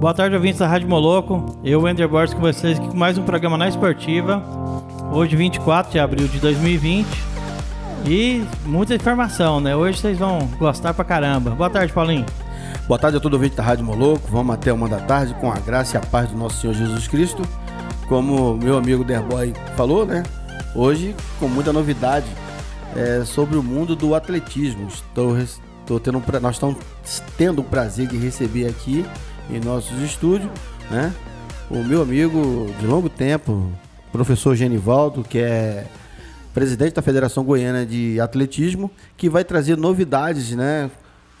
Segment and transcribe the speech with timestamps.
[0.00, 1.60] Boa tarde, ouvintes da Rádio Moloco.
[1.62, 4.42] Eu, Ender Borges, com vocês aqui com mais um programa na Esportiva.
[5.12, 7.06] Hoje, 24 de abril de 2020.
[8.06, 9.76] E muita informação, né?
[9.76, 11.50] Hoje vocês vão gostar pra caramba.
[11.50, 12.24] Boa tarde, Paulinho.
[12.88, 14.26] Boa tarde a todo ouvinte da Rádio Moloco.
[14.30, 17.06] Vamos até uma da tarde com a graça e a paz do nosso Senhor Jesus
[17.06, 17.42] Cristo.
[18.08, 20.22] Como meu amigo Derboy falou, né?
[20.74, 22.26] Hoje com muita novidade
[22.96, 24.88] é, sobre o mundo do atletismo.
[24.88, 26.78] Estou, estou tendo, nós estamos
[27.36, 29.04] tendo o prazer de receber aqui
[29.48, 30.50] em nossos estúdios,
[30.90, 31.14] né?
[31.70, 33.70] O meu amigo de longo tempo,
[34.10, 35.86] professor Genivaldo, que é
[36.52, 40.90] presidente da Federação Goiana de Atletismo, que vai trazer novidades, né?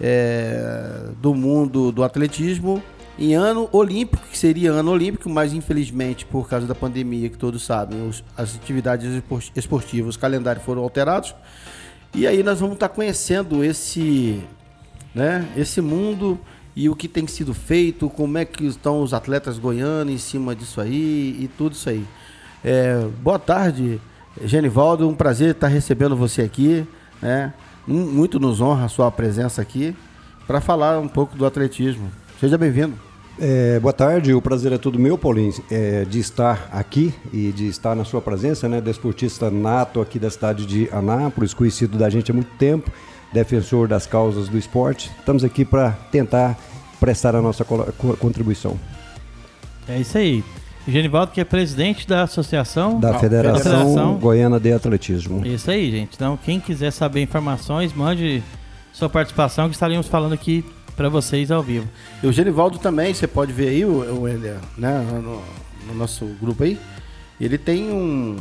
[0.00, 2.82] É, do mundo do atletismo
[3.18, 7.62] em ano olímpico, que seria ano olímpico, mas infelizmente por causa da pandemia, que todos
[7.62, 9.22] sabem, os, as atividades
[9.54, 11.34] esportivas, os calendários foram alterados.
[12.14, 14.42] E aí nós vamos estar conhecendo esse,
[15.14, 16.40] né, esse mundo
[16.80, 20.56] e o que tem sido feito, como é que estão os atletas goianos em cima
[20.56, 22.06] disso aí e tudo isso aí.
[22.64, 24.00] É, boa tarde,
[24.42, 26.86] Genivaldo, um prazer estar recebendo você aqui,
[27.20, 27.52] né?
[27.86, 29.94] Muito nos honra a sua presença aqui
[30.46, 32.10] para falar um pouco do atletismo.
[32.40, 32.94] Seja bem-vindo.
[33.38, 37.66] É, boa tarde, o prazer é todo meu, Paulinho, é, de estar aqui e de
[37.68, 38.80] estar na sua presença, né?
[38.80, 42.90] Desportista nato aqui da cidade de Anápolis, conhecido da gente há muito tempo
[43.32, 45.10] defensor das causas do esporte.
[45.18, 46.58] Estamos aqui para tentar
[46.98, 48.78] prestar a nossa contribuição.
[49.88, 50.44] É isso aí.
[50.86, 55.46] Genivaldo, que é presidente da associação da Federação, Federação, Goiana de Atletismo.
[55.46, 56.14] Isso aí, gente.
[56.14, 58.42] Então, quem quiser saber informações, mande
[58.92, 60.64] sua participação que estaremos falando aqui
[60.96, 61.86] para vocês ao vivo.
[62.22, 64.26] E o Genivaldo também, você pode ver aí o, o
[64.76, 65.42] né, no,
[65.86, 66.78] no nosso grupo aí.
[67.40, 68.36] Ele tem um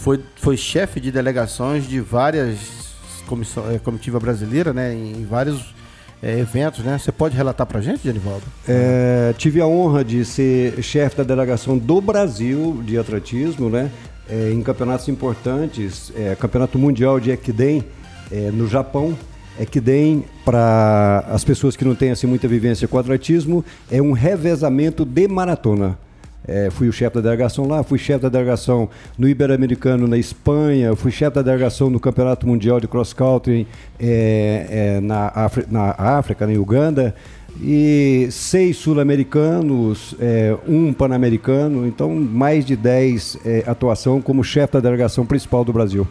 [0.00, 2.79] foi, foi chefe de delegações de várias
[3.26, 5.74] comissão, é, comitiva brasileira, né, em vários
[6.22, 6.98] é, eventos, né?
[6.98, 8.42] Você pode relatar para gente, Genivaldo?
[8.68, 13.90] É, tive a honra de ser chefe da delegação do Brasil de atletismo, né?
[14.28, 17.84] É, em campeonatos importantes, é, Campeonato Mundial de Ekiden
[18.30, 19.16] é, no Japão.
[19.58, 25.04] Ekiden, para as pessoas que não têm assim, muita vivência com atletismo, é um revezamento
[25.04, 25.98] de maratona.
[26.46, 30.96] É, fui o chefe da delegação lá, fui chefe da delegação no Ibero-Americano na Espanha,
[30.96, 33.66] fui chefe da delegação no Campeonato Mundial de Cross Country
[33.98, 37.14] é, é, na, Afri na África, na Uganda,
[37.60, 44.80] e seis sul-americanos, é, um pan-americano, então mais de dez é, atuação como chefe da
[44.80, 46.06] delegação principal do Brasil.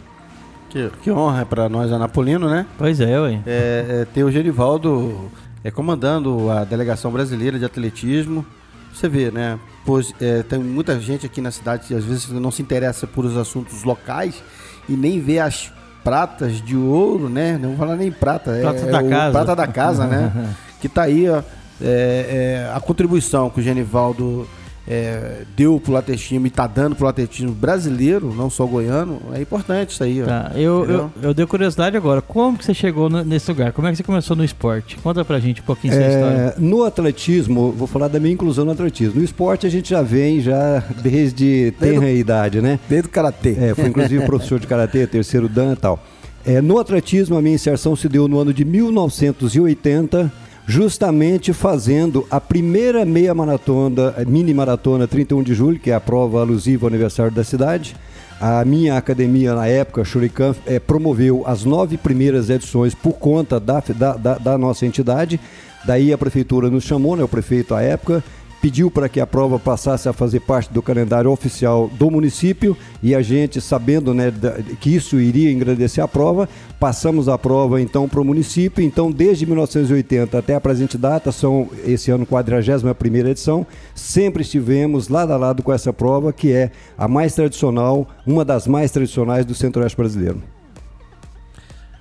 [0.68, 2.64] Que, que honra para nós, Anapolino, né?
[2.78, 3.40] Pois é, ué.
[3.44, 5.28] É, é, ter o Gerivaldo
[5.64, 8.46] é, comandando a delegação brasileira de atletismo.
[8.92, 9.58] Você vê, né?
[9.84, 13.24] Pois, é, tem muita gente aqui na cidade que às vezes não se interessa por
[13.24, 14.42] os assuntos locais
[14.88, 15.72] e nem vê as
[16.04, 17.58] pratas de ouro, né?
[17.60, 19.32] Não vou falar nem prata, prata é, da casa.
[19.32, 20.54] prata da casa, né?
[20.80, 21.42] que tá aí ó,
[21.80, 24.46] é, é, a contribuição que o Genivaldo
[24.90, 29.90] é, deu pro atletismo e está dando pro atletismo brasileiro, não só goiano, é importante
[29.90, 30.20] isso aí.
[30.20, 32.20] Tá, eu, eu, eu dei curiosidade agora.
[32.20, 33.72] Como que você chegou nesse lugar?
[33.72, 34.96] Como é que você começou no esporte?
[34.96, 36.54] Conta pra gente um pouquinho é, história.
[36.58, 39.20] No atletismo, vou falar da minha inclusão no atletismo.
[39.20, 42.80] No esporte a gente já vem já desde tenra idade, né?
[42.88, 43.56] Desde o karatê.
[43.60, 46.04] É, fui inclusive professor de karatê, terceiro dan e tal.
[46.44, 50.32] É, no atletismo, a minha inserção se deu no ano de 1980
[50.66, 56.00] justamente fazendo a primeira meia maratona, eh, mini maratona 31 de julho, que é a
[56.00, 57.96] prova alusiva ao aniversário da cidade.
[58.40, 63.82] A minha academia, na época, Shurikan, é, promoveu as nove primeiras edições por conta da,
[63.94, 65.38] da, da, da nossa entidade.
[65.84, 68.24] Daí a prefeitura nos chamou, né, o prefeito à época,
[68.60, 73.14] pediu para que a prova passasse a fazer parte do calendário oficial do município e
[73.14, 74.32] a gente, sabendo né,
[74.80, 76.48] que isso iria engrandecer a prova,
[76.78, 78.84] passamos a prova então para o município.
[78.84, 85.32] Então, desde 1980 até a presente data, são esse ano 41 edição, sempre estivemos lado
[85.32, 89.54] a lado com essa prova, que é a mais tradicional, uma das mais tradicionais do
[89.54, 90.59] Centro-Oeste brasileiro.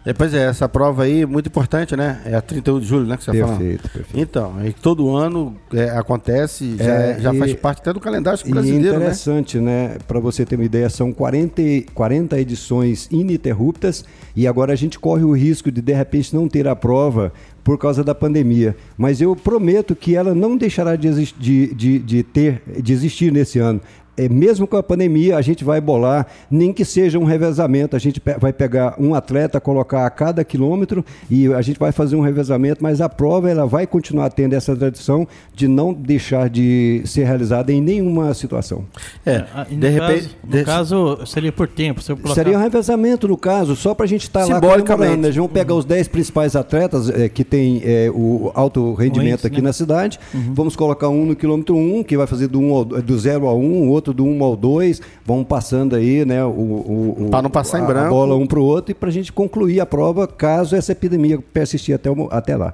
[0.09, 2.19] É, pois é, essa prova aí é muito importante, né?
[2.25, 3.15] É a 31 de julho, né?
[3.15, 3.93] Que você perfeito, fala.
[3.93, 4.19] perfeito.
[4.19, 8.39] Então, aí todo ano é, acontece, já, é, já e, faz parte até do calendário
[8.49, 9.89] brasileiro, e interessante, né?
[9.89, 9.97] né?
[10.07, 11.61] Para você ter uma ideia, são 40,
[11.93, 14.03] 40 edições ininterruptas
[14.35, 17.31] e agora a gente corre o risco de, de repente, não ter a prova
[17.63, 18.75] por causa da pandemia.
[18.97, 23.59] Mas eu prometo que ela não deixará de, de, de, de ter, de existir nesse
[23.59, 27.95] ano é, mesmo com a pandemia, a gente vai bolar, nem que seja um revezamento,
[27.95, 32.15] a gente vai pegar um atleta, colocar a cada quilômetro e a gente vai fazer
[32.15, 37.01] um revezamento, mas a prova ela vai continuar tendo essa tradição de não deixar de
[37.05, 38.85] ser realizada em nenhuma situação.
[39.25, 40.29] É, ah, de repente.
[40.29, 40.63] Caso, no de...
[40.63, 42.01] caso, seria por tempo.
[42.01, 42.33] Se colocar...
[42.33, 45.27] Seria um revezamento, no caso, só para a gente estar tá lá comemorando.
[45.27, 45.31] Né?
[45.31, 45.79] Vamos pegar uhum.
[45.79, 49.69] os 10 principais atletas é, que tem é, o alto rendimento aqui né?
[49.69, 50.53] na cidade, uhum.
[50.53, 53.47] vamos colocar um no quilômetro 1, um, que vai fazer do, um ao, do 0
[53.47, 56.43] ao 1, um, outro do 1 um ao 2, vamos passando aí, né?
[56.43, 58.07] O, o, para não passar a, em branco.
[58.07, 60.91] A bola um para o outro e para a gente concluir a prova, caso essa
[60.91, 62.73] epidemia persistir até, até lá.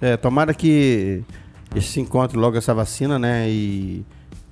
[0.00, 1.22] É, tomara que
[1.74, 3.48] esse encontre logo essa vacina, né?
[3.48, 4.04] E,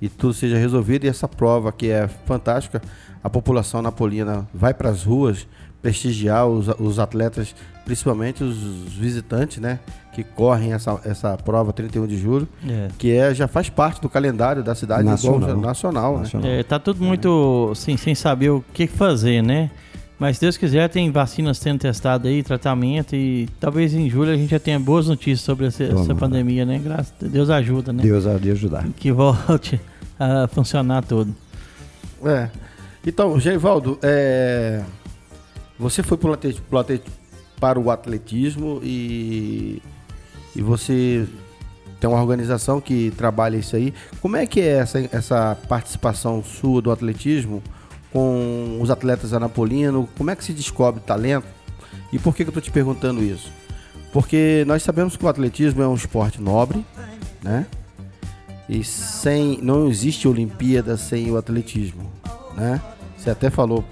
[0.05, 1.05] e tudo seja resolvido.
[1.05, 2.81] E essa prova que é fantástica,
[3.23, 5.47] a população napolina vai para as ruas
[5.81, 7.55] prestigiar os, os atletas,
[7.85, 8.57] principalmente os
[8.93, 9.79] visitantes, né?
[10.13, 12.87] Que correm essa, essa prova 31 de julho, é.
[12.97, 15.57] que é, já faz parte do calendário da cidade nacional.
[15.57, 16.49] nacional, nacional.
[16.49, 16.59] Né?
[16.59, 19.69] É, tá tudo muito assim, sem saber o que fazer, né?
[20.17, 24.37] Mas se Deus quiser, tem vacinas sendo testadas aí, tratamento, e talvez em julho a
[24.37, 26.79] gente já tenha boas notícias sobre essa, essa pandemia, né?
[26.83, 28.01] Graças a Deus ajuda, né?
[28.01, 28.87] Deus há de ajudar.
[28.95, 29.79] Que volte
[30.19, 31.35] a funcionar tudo.
[32.23, 32.49] É.
[33.05, 34.83] Então, Genivaldo, é...
[35.77, 36.61] você foi pro atleti...
[36.61, 36.85] Pro
[37.59, 39.81] para o atletismo e...
[40.55, 41.25] e você
[41.99, 43.93] tem uma organização que trabalha isso aí.
[44.21, 47.63] Como é que é essa, essa participação sua do atletismo?
[48.15, 50.07] com os atletas anapolinos?
[50.17, 51.45] Como é que se descobre talento?
[52.13, 53.51] E por que, que eu estou te perguntando isso?
[54.13, 56.85] Porque nós sabemos que o atletismo é um esporte nobre,
[57.43, 57.65] né?
[58.67, 62.03] E sem não existe Olimpíada sem o atletismo,
[62.55, 62.81] né?
[63.17, 63.83] Você até falou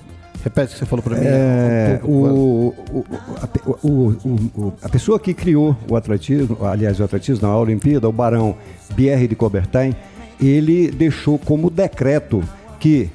[0.43, 1.25] Repete o que você falou para mim.
[1.25, 3.05] É, um o, o,
[3.41, 8.57] a, o, a, pessoa que criou o atletismo, aliás, o atletismo na Olimpíada, o Barão
[8.93, 9.95] Pierre de Coubertin,
[10.41, 12.43] ele deixou como decreto
[12.77, 13.09] que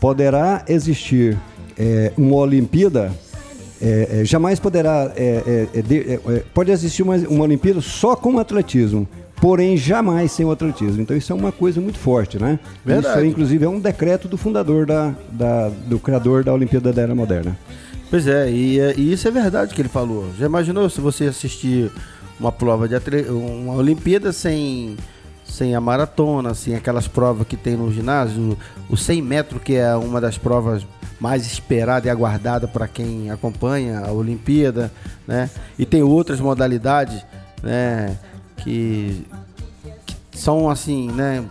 [0.00, 1.36] poderá existir
[1.78, 3.12] é, uma Olimpíada,
[3.80, 5.12] é, é jamais poderá.
[5.14, 6.18] É, é, de,
[6.54, 9.06] pode existir uma, uma Olimpíada só com atletismo
[9.40, 11.00] porém jamais sem o atletismo.
[11.00, 12.58] Então isso é uma coisa muito forte, né?
[12.84, 13.18] Verdade.
[13.18, 17.14] Isso, inclusive, é um decreto do fundador da, da, do criador da Olimpíada da Era
[17.14, 17.56] Moderna.
[18.10, 20.28] Pois é, e, e, isso é verdade que ele falou.
[20.38, 21.90] Já imaginou se você assistir
[22.38, 22.96] uma prova de
[23.30, 24.96] uma Olimpíada sem
[25.44, 28.56] sem a maratona, sem aquelas provas que tem no ginásio,
[28.88, 30.86] o 100 metros, que é uma das provas
[31.18, 34.92] mais esperada e aguardada para quem acompanha a Olimpíada,
[35.26, 35.50] né?
[35.76, 37.26] E tem outras modalidades,
[37.62, 38.16] né?
[38.62, 39.24] Que,
[40.06, 41.44] que são assim, né?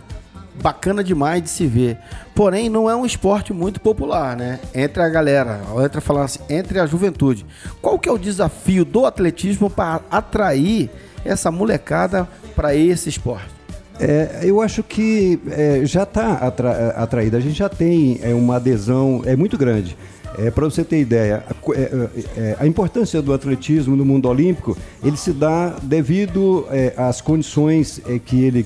[0.62, 1.98] Bacana demais de se ver.
[2.34, 4.60] Porém, não é um esporte muito popular, né?
[4.74, 7.46] Entre a galera, entre falando assim, entre a juventude.
[7.80, 10.90] Qual que é o desafio do atletismo para atrair
[11.24, 13.60] essa molecada para esse esporte?
[13.98, 17.36] É, eu acho que é, já está atra, atraída.
[17.36, 19.96] A gente já tem é, uma adesão é muito grande.
[20.38, 24.76] É, Para você ter ideia, a, é, é, a, importância do atletismo no mundo olímpico,
[25.02, 28.64] ele se dá devido é, às condições que ele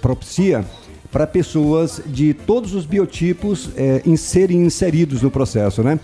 [0.00, 0.64] propicia
[1.10, 3.70] para pessoas de todos os biotipos
[4.04, 6.00] em serem inseridos no processo, né?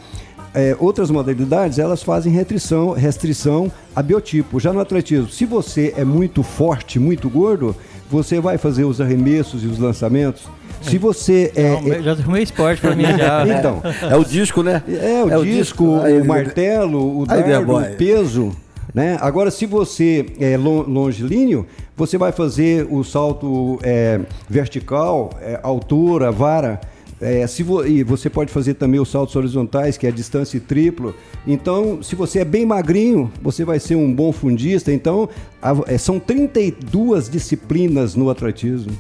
[0.55, 4.59] É, outras modalidades elas fazem restrição, restrição a biotipo.
[4.59, 7.77] Já no atletismo, se você é muito forte, muito gordo,
[8.11, 10.43] você vai fazer os arremessos e os lançamentos.
[10.83, 11.71] Se você é.
[11.71, 13.45] Não, é já arrumei esporte pra mim já.
[13.59, 13.83] então.
[14.09, 14.83] É o disco, né?
[14.89, 18.53] É o, é disco, o, disco, o martelo, o dardo, o peso.
[18.95, 19.19] Né?
[19.21, 21.67] Agora, se você é longilíneo,
[21.97, 26.81] você vai fazer o salto é, vertical, é, altura, vara.
[27.21, 30.61] É, se vo, e você pode fazer também os saltos horizontais, que é a distância
[30.61, 31.15] triplo.
[31.47, 34.93] Então, se você é bem magrinho, você vai ser um bom fundista.
[34.93, 35.29] Então,
[35.61, 38.93] a, é, são 32 disciplinas no atletismo,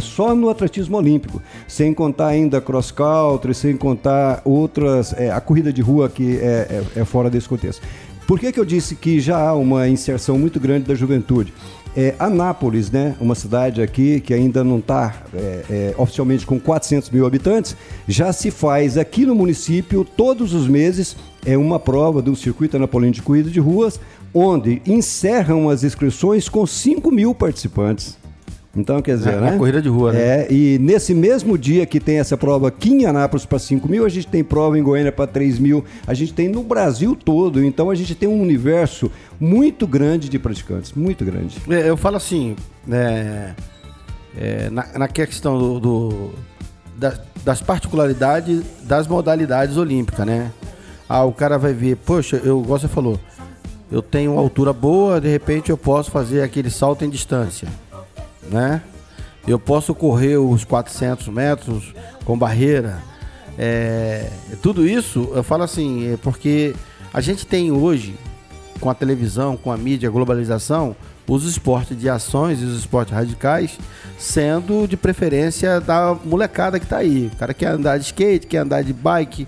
[0.00, 5.72] só no atletismo olímpico, sem contar ainda cross country, sem contar outras, é, a corrida
[5.72, 7.82] de rua que é, é, é fora desse contexto.
[8.26, 11.54] Por que, que eu disse que já há uma inserção muito grande da juventude?
[11.96, 17.08] É, Anápolis, né, uma cidade aqui que ainda não está é, é, oficialmente com 400
[17.08, 17.74] mil habitantes,
[18.06, 23.12] já se faz aqui no município todos os meses é uma prova do Circuito Anapolino
[23.12, 23.98] de Corrida de Ruas,
[24.34, 28.18] onde encerram as inscrições com 5 mil participantes.
[28.76, 29.54] Então, quer dizer, é, né?
[29.54, 30.20] É corrida de rua, né?
[30.20, 34.04] É, e nesse mesmo dia que tem essa prova aqui em Anápolis para 5 mil,
[34.04, 37.64] a gente tem prova em Goiânia para 3 mil, a gente tem no Brasil todo.
[37.64, 41.56] Então, a gente tem um universo muito grande de praticantes, muito grande.
[41.70, 42.54] É, eu falo assim,
[42.86, 43.56] né,
[44.36, 46.30] é, na, na questão do, do
[46.98, 50.52] da, das particularidades das modalidades olímpicas, né?
[51.08, 53.18] Ah, o cara vai ver, poxa, eu, igual você falou,
[53.90, 57.68] eu tenho uma altura boa, de repente eu posso fazer aquele salto em distância
[58.50, 58.82] né?
[59.46, 62.98] eu posso correr os 400 metros com barreira.
[63.56, 64.28] É,
[64.60, 66.74] tudo isso, eu falo assim, é porque
[67.14, 68.16] a gente tem hoje,
[68.80, 70.96] com a televisão, com a mídia, a globalização,
[71.28, 73.78] os esportes de ações e os esportes radicais
[74.18, 77.30] sendo de preferência da molecada que está aí.
[77.32, 79.46] O cara quer andar de skate, quer andar de bike,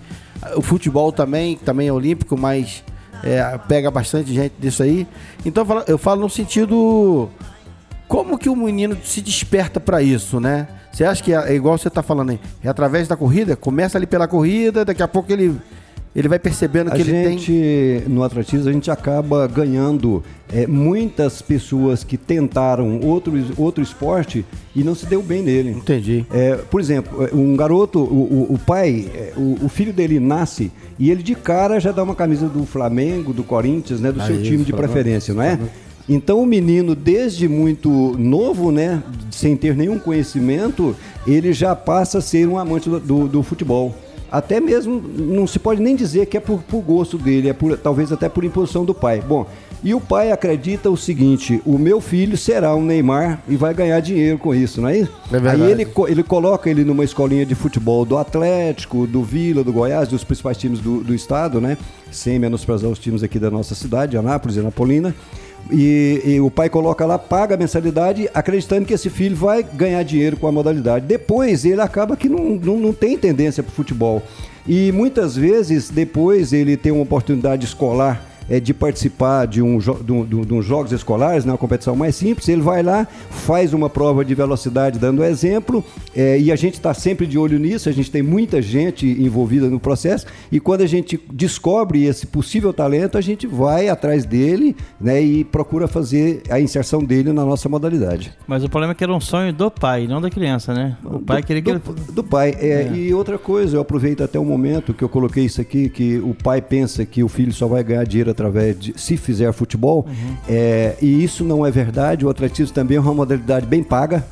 [0.57, 2.85] o futebol também, também é olímpico, mas
[3.23, 5.07] é, pega bastante gente disso aí.
[5.45, 7.29] Então eu falo, eu falo no sentido
[8.09, 10.67] como que o menino se desperta para isso, né?
[10.91, 13.55] Você acha que é, é igual você está falando aí, é através da corrida?
[13.55, 15.55] Começa ali pela corrida, daqui a pouco ele
[16.17, 18.13] ele vai percebendo que a ele gente, tem.
[18.13, 24.83] No atletismo, a gente acaba ganhando é, muitas pessoas que tentaram outro, outro esporte e
[24.83, 25.71] não se deu bem nele.
[25.71, 26.27] Entendi.
[26.33, 30.19] É, por exemplo, é, um garoto, o, o, o pai, é, o, o, filho dele
[30.19, 34.21] nasce e ele de cara já dá uma camisa do Flamengo, do Corinthians, né, do
[34.25, 35.59] seu time de preferência, não é?
[36.09, 40.97] Então o menino, desde muito novo, né, sem ter nenhum conhecimento,
[41.27, 43.95] ele já passa a ser um amante do, do, do futebol
[44.31, 47.77] até mesmo não se pode nem dizer que é por, por gosto dele, é por,
[47.79, 49.23] talvez até por imposição do pai.
[49.27, 49.47] Bom,
[49.83, 53.99] e o pai acredita o seguinte: o meu filho será um Neymar e vai ganhar
[54.01, 55.13] dinheiro com isso, não é isso?
[55.33, 59.73] É Aí ele, ele coloca ele numa escolinha de futebol do Atlético, do Vila, do
[59.73, 61.79] Goiás, dos principais times do, do estado, né?
[62.11, 65.15] Sem menosprezar os times aqui da nossa cidade, Anápolis e Anapolina.
[65.71, 70.03] E, e, o pai coloca lá, paga a mensalidade, acreditando que esse filho vai ganhar
[70.03, 71.07] dinheiro com a modalidade.
[71.07, 74.23] Depois ele acaba que não, não, não tem tendência para o futebol.
[74.67, 80.13] E muitas vezes, depois ele tem uma oportunidade escolar é, de participar de um, de,
[80.13, 83.89] um, de um jogos escolares, né, uma competição mais simples, ele vai lá, faz uma
[83.91, 87.93] prova de velocidade dando exemplo, é, e a gente está sempre de olho nisso, a
[87.93, 93.19] gente tem muita gente envolvida no processo, e quando a gente descobre esse possível talento,
[93.19, 98.33] a gente vai atrás dele né, e procura fazer a inserção dele na nossa modalidade.
[98.47, 100.97] Mas o problema é que era um sonho do pai, não da criança, né?
[101.05, 102.13] O pai do, queria que do, ele...
[102.13, 102.57] do pai.
[102.59, 102.93] É, é.
[102.95, 106.35] E outra coisa, eu aproveito até o momento que eu coloquei isso aqui, que o
[106.35, 110.07] pai pensa que o filho só vai ganhar dinheiro através de se fizer futebol.
[110.09, 110.37] Uhum.
[110.49, 112.25] É, e isso não é verdade.
[112.25, 114.25] O atletismo também é uma modalidade bem paga.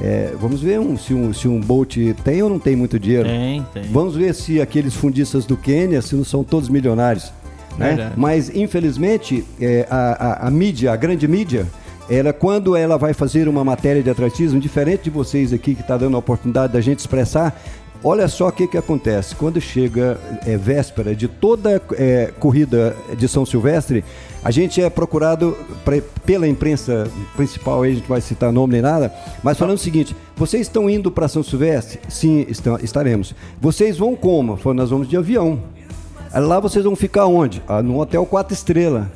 [0.00, 3.28] É, vamos ver um, se, um, se um Bolt tem ou não tem muito dinheiro.
[3.28, 3.82] Tem, tem.
[3.84, 7.32] Vamos ver se aqueles fundistas do Quênia, se não são todos milionários.
[7.78, 8.12] Né?
[8.16, 11.66] Mas, infelizmente, é, a, a, a mídia, a grande mídia,
[12.08, 15.96] ela quando ela vai fazer uma matéria de atletismo, diferente de vocês aqui que está
[15.96, 17.58] dando a oportunidade da gente expressar,
[18.06, 19.34] Olha só o que, que acontece.
[19.34, 24.04] Quando chega é, véspera de toda é, corrida de São Silvestre,
[24.44, 25.56] a gente é procurado
[25.86, 29.10] pra, pela imprensa principal, aí a gente vai citar nome nem nada,
[29.42, 31.98] mas falando o seguinte: vocês estão indo para São Silvestre?
[32.10, 33.34] Sim, estão, estaremos.
[33.58, 34.58] Vocês vão como?
[34.58, 35.62] Falando, nós vamos de avião.
[36.34, 37.62] Lá vocês vão ficar onde?
[37.66, 39.06] Ah, no hotel quatro estrelas.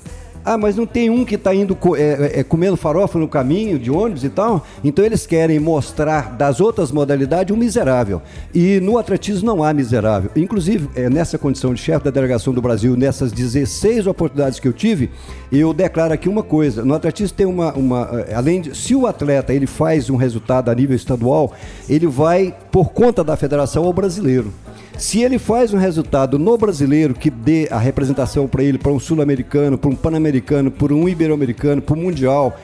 [0.49, 3.79] Ah, mas não tem um que está indo é, é, é, comendo farofa no caminho
[3.79, 4.65] de ônibus e tal?
[4.83, 8.23] Então eles querem mostrar das outras modalidades um miserável.
[8.55, 10.31] E no atletismo não há miserável.
[10.35, 14.73] Inclusive, é, nessa condição de chefe da delegação do Brasil, nessas 16 oportunidades que eu
[14.73, 15.11] tive,
[15.53, 16.83] eu declaro aqui uma coisa.
[16.83, 17.75] No atletismo tem uma.
[17.75, 18.75] uma é, além de.
[18.75, 21.53] Se o atleta ele faz um resultado a nível estadual,
[21.87, 24.51] ele vai, por conta da federação, ao brasileiro.
[24.99, 28.99] Se ele faz um resultado no brasileiro que dê a representação para ele, para um
[28.99, 32.59] sul-americano, para um pan-americano, para um ibero-americano, para o mundial,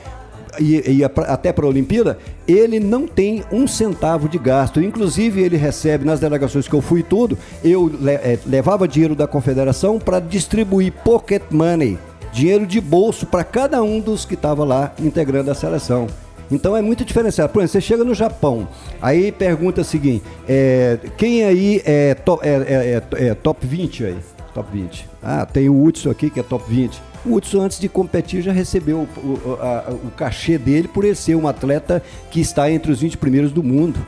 [0.59, 4.81] e, e, até para a Olimpíada, ele não tem um centavo de gasto.
[4.81, 9.97] Inclusive, ele recebe nas delegações que eu fui tudo, eu é, levava dinheiro da confederação
[9.97, 11.97] para distribuir pocket money,
[12.33, 16.07] dinheiro de bolso para cada um dos que estava lá integrando a seleção.
[16.51, 17.51] Então é muito diferenciado.
[17.51, 18.67] Por exemplo, você chega no Japão,
[19.01, 24.05] aí pergunta o seguinte: é, quem aí é, to, é, é, é, é top 20
[24.05, 24.17] aí?
[24.53, 25.09] Top 20.
[25.21, 27.01] Ah, tem o Hudson aqui que é top 20.
[27.25, 31.15] O Hudson, antes de competir, já recebeu o, o, a, o cachê dele por ele
[31.15, 33.99] ser um atleta que está entre os 20 primeiros do mundo.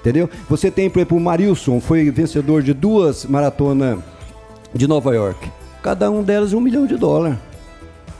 [0.00, 0.30] Entendeu?
[0.48, 3.98] Você tem, por exemplo, o Marilson, foi vencedor de duas maratonas
[4.72, 5.50] de Nova York.
[5.82, 7.36] Cada um delas um milhão de dólares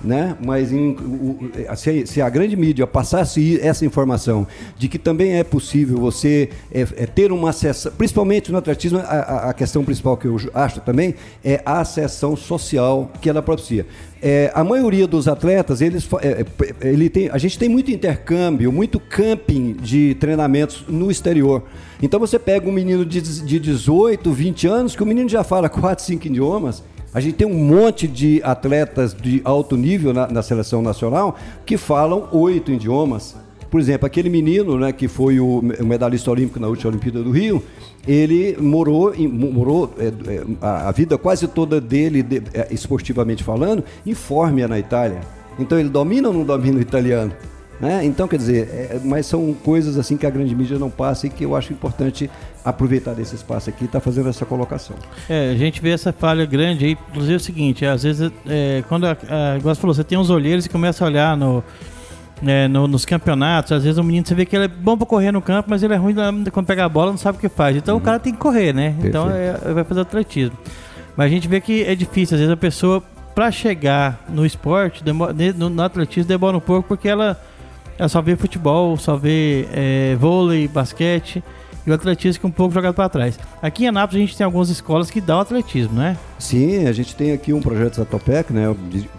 [0.02, 0.37] né?
[0.45, 5.45] Mas em, o, se, se, a grande mídia passasse essa informação de que também é
[5.45, 10.26] possível você é, é ter uma acessão, principalmente no atletismo, a, a, questão principal que
[10.26, 11.14] eu acho também
[11.45, 13.87] é a acessão social que ela propicia.
[14.23, 16.45] É, a maioria dos atletas, eles, é,
[16.83, 21.62] é, ele tem, a gente tem muito intercâmbio, muito camping de treinamentos no exterior.
[22.02, 25.69] Então você pega um menino de, de 18, 20 anos, que o menino já fala
[25.69, 30.42] 4, 5 idiomas, a gente tem um monte de atletas de alto nível na, na
[30.42, 31.36] seleção nacional
[31.66, 33.36] que falam oito idiomas.
[33.70, 37.62] Por exemplo, aquele menino né, que foi o medalhista olímpico na última Olimpíada do Rio,
[38.06, 44.14] ele morou, morou é, é, a vida quase toda dele, de, é, esportivamente falando, em
[44.14, 45.20] Fórmia, na Itália.
[45.58, 47.32] Então ele domina ou não domina o italiano?
[47.80, 48.04] Né?
[48.04, 51.30] Então, quer dizer, é, mas são coisas assim que a grande mídia não passa e
[51.30, 52.30] que eu acho importante
[52.62, 54.94] aproveitar desse espaço aqui e estar tá fazendo essa colocação.
[55.28, 58.84] É, a gente vê essa falha grande aí, inclusive é o seguinte, às vezes, é,
[58.87, 61.64] quando, a, a, igual você falou, você tem uns olheiros e começa a olhar no,
[62.46, 65.06] é, no, nos campeonatos, às vezes o menino, você vê que ele é bom para
[65.06, 66.14] correr no campo, mas ele é ruim
[66.52, 67.76] quando pega a bola, não sabe o que faz.
[67.76, 68.00] Então uhum.
[68.02, 68.90] o cara tem que correr, né?
[68.90, 69.08] Perfeito.
[69.08, 70.56] Então é, vai fazer atletismo.
[71.16, 73.02] Mas a gente vê que é difícil, às vezes a pessoa,
[73.34, 77.40] para chegar no esporte, demora, no, no atletismo, demora um pouco porque ela
[78.00, 81.45] ela só vê futebol, só vê é, vôlei, basquete
[81.87, 83.38] e o atletismo um pouco jogado para trás.
[83.61, 86.16] Aqui em Anápolis a gente tem algumas escolas que dão atletismo, né?
[86.38, 88.75] Sim, a gente tem aqui um projeto Satopec, né,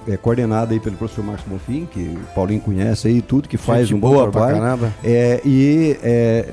[0.08, 3.88] é coordenado aí pelo professor Marcos Bonfim, que o Paulinho conhece aí tudo, que faz
[3.88, 4.92] gente um boa bom trabalho.
[5.04, 6.50] É, e é,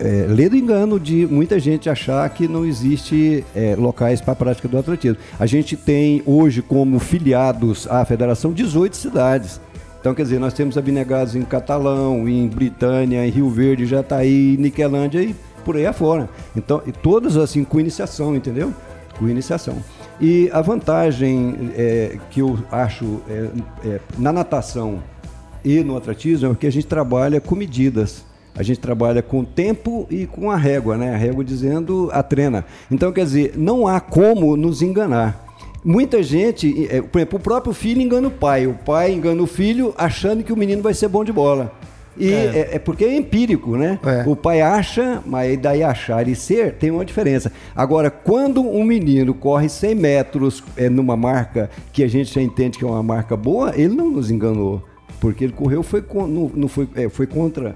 [0.00, 4.36] é, lê do engano de muita gente achar que não existe é, locais para a
[4.36, 5.18] prática do atletismo.
[5.38, 9.60] A gente tem hoje como filiados à federação 18 cidades.
[10.00, 15.22] Então, quer dizer, nós temos abnegados em Catalão, em Britânia, em Rio Verde, Jataí, Niquelândia
[15.22, 16.28] e por aí afora.
[16.56, 18.72] Então, e todas assim com iniciação, entendeu?
[19.18, 19.76] Com iniciação.
[20.18, 23.48] E a vantagem é, que eu acho é,
[23.84, 25.02] é, na natação
[25.62, 28.24] e no atletismo é que a gente trabalha com medidas.
[28.54, 31.14] A gente trabalha com tempo e com a régua, né?
[31.14, 32.64] A régua dizendo a trena.
[32.90, 35.49] Então, quer dizer, não há como nos enganar.
[35.84, 39.46] Muita gente, é, por exemplo, o próprio filho engana o pai, o pai engana o
[39.46, 41.72] filho achando que o menino vai ser bom de bola.
[42.18, 43.98] E é, é, é porque é empírico, né?
[44.04, 44.28] É.
[44.28, 47.50] O pai acha, mas daí achar e ser tem uma diferença.
[47.74, 52.78] Agora, quando um menino corre 100 metros é, numa marca que a gente já entende
[52.78, 54.82] que é uma marca boa, ele não nos enganou.
[55.18, 57.74] Porque ele correu foi, não, não foi, é, foi contra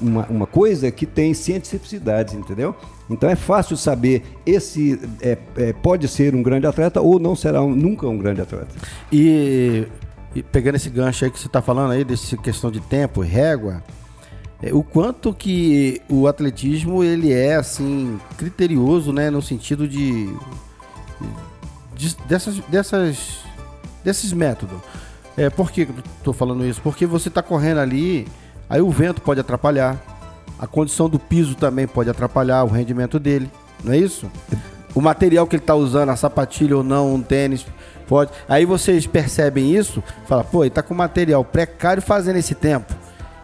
[0.00, 2.74] uma, uma coisa que tem cientificidade, entendeu?
[3.10, 7.62] Então é fácil saber esse é, é, pode ser um grande atleta ou não será
[7.62, 8.68] um, nunca um grande atleta.
[9.12, 9.86] E,
[10.34, 13.82] e, pegando esse gancho aí que você está falando aí, dessa questão de tempo, régua,
[14.62, 20.32] é, o quanto que o atletismo ele é assim criterioso, né, no sentido de,
[21.96, 23.40] de dessas, dessas
[24.04, 24.78] desses métodos.
[25.36, 25.88] É, por que
[26.18, 26.80] estou falando isso?
[26.82, 28.26] Porque você está correndo ali,
[28.68, 29.98] aí o vento pode atrapalhar,
[30.60, 33.50] a condição do piso também pode atrapalhar o rendimento dele,
[33.82, 34.30] não é isso?
[34.94, 37.64] O material que ele está usando, a sapatilha ou não, um tênis,
[38.06, 38.30] pode.
[38.46, 42.92] Aí vocês percebem isso, fala, pô, ele está com material precário fazendo esse tempo.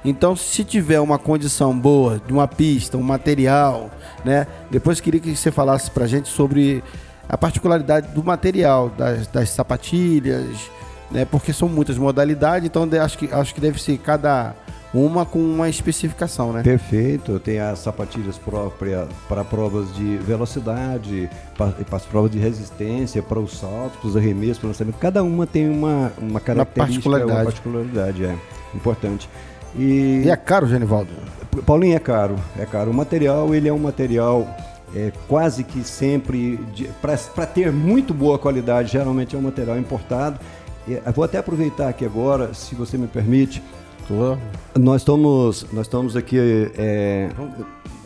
[0.04, 3.90] Então, se tiver uma condição boa de uma pista, um material,
[4.22, 4.46] né?
[4.70, 6.85] Depois queria que você falasse pra gente sobre
[7.26, 10.70] a particularidade do material, das, das sapatilhas,
[11.11, 11.24] né?
[11.24, 14.55] Porque são muitas modalidades, então acho que, acho que deve ser cada
[14.94, 16.62] uma com uma especificação, né?
[16.62, 17.38] Perfeito.
[17.40, 23.38] Tem as sapatilhas próprias para provas de velocidade, para, para as provas de resistência, para
[23.38, 24.96] os saltos, para os arremessos, para o lançamento.
[24.99, 27.38] Cada uma tem uma, uma característica, uma particularidade.
[27.38, 28.37] Uma particularidade, é
[28.75, 29.29] importante.
[29.77, 31.11] E, e é caro, Genivaldo?
[31.64, 32.37] Paulinho, é caro.
[32.59, 32.90] É caro.
[32.90, 34.46] O material, ele é um material
[34.94, 36.59] é, quase que sempre,
[37.03, 40.38] para ter muito boa qualidade, geralmente é um material importado.
[40.88, 43.61] Eu vou até aproveitar aqui agora, se você me permite,
[44.79, 46.38] nós estamos, nós estamos aqui
[46.77, 47.29] é,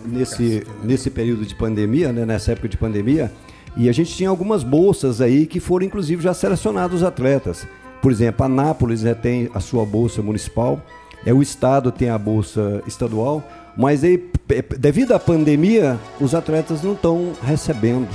[0.04, 3.30] nesse, nesse período de pandemia, né, nessa época de pandemia,
[3.76, 7.66] e a gente tinha algumas bolsas aí que foram inclusive já selecionados os atletas.
[8.02, 10.80] Por exemplo, a Nápoles né, tem a sua bolsa municipal,
[11.24, 13.44] é o estado tem a bolsa estadual,
[13.76, 14.22] mas aí,
[14.78, 18.08] devido à pandemia, os atletas não estão recebendo.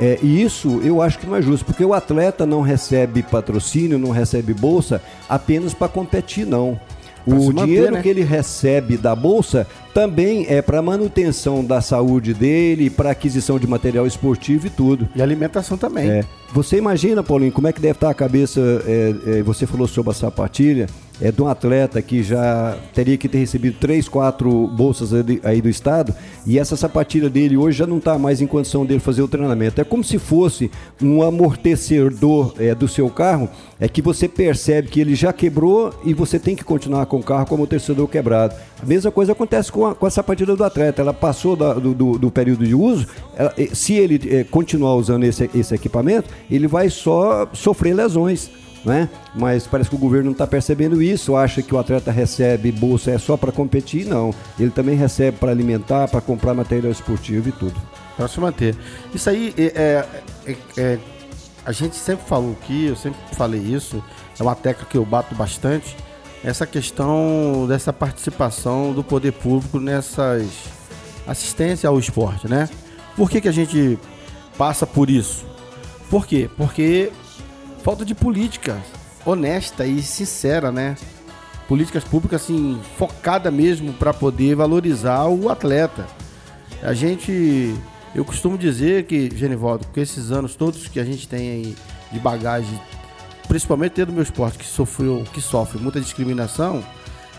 [0.00, 3.98] É, e isso eu acho que não é justo, porque o atleta não recebe patrocínio,
[3.98, 6.78] não recebe bolsa apenas para competir, não.
[7.26, 8.02] O manter, dinheiro né?
[8.02, 13.66] que ele recebe da bolsa também é para manutenção da saúde dele, para aquisição de
[13.66, 15.08] material esportivo e tudo.
[15.14, 16.08] E alimentação também.
[16.08, 16.24] É.
[16.52, 18.60] Você imagina, Paulinho, como é que deve estar a cabeça?
[18.86, 20.86] É, é, você falou sobre a sapatilha
[21.20, 25.10] é, de um atleta que já teria que ter recebido três, quatro bolsas
[25.42, 26.14] aí do estado
[26.46, 29.80] e essa sapatilha dele hoje já não está mais em condição dele fazer o treinamento.
[29.80, 30.70] É como se fosse
[31.02, 36.14] um amortecedor é, do seu carro, é que você percebe que ele já quebrou e
[36.14, 38.54] você tem que continuar com o carro com o amortecedor quebrado.
[38.82, 41.02] A mesma coisa acontece com a, com a sapatilha do atleta.
[41.02, 45.24] Ela passou da, do, do, do, período de uso, ela, se ele é, continuar usando
[45.24, 48.50] esse, esse equipamento, ele vai só sofrer lesões
[48.88, 49.08] né?
[49.34, 53.10] Mas parece que o governo não está percebendo isso, acha que o atleta recebe bolsa
[53.10, 54.34] é só para competir, não.
[54.58, 57.80] Ele também recebe para alimentar, para comprar material esportivo e tudo.
[58.16, 58.74] Para se manter.
[59.14, 60.04] Isso aí é,
[60.46, 60.98] é, é,
[61.64, 64.02] a gente sempre falou aqui, eu sempre falei isso,
[64.38, 65.96] é uma técnica que eu bato bastante,
[66.42, 70.46] essa questão dessa participação do poder público nessas
[71.26, 72.68] assistência ao esporte, né?
[73.14, 73.98] Por que, que a gente
[74.56, 75.44] passa por isso?
[76.08, 76.48] Por quê?
[76.56, 77.12] Porque
[77.82, 78.80] falta de política
[79.24, 80.96] honesta e sincera, né?
[81.68, 86.06] políticas públicas assim focada mesmo para poder valorizar o atleta.
[86.82, 87.74] A gente,
[88.14, 91.76] eu costumo dizer que, Genivaldo, com esses anos todos que a gente tem aí
[92.10, 92.80] de bagagem,
[93.46, 96.82] principalmente dentro do meu esporte que sofreu, que sofre muita discriminação,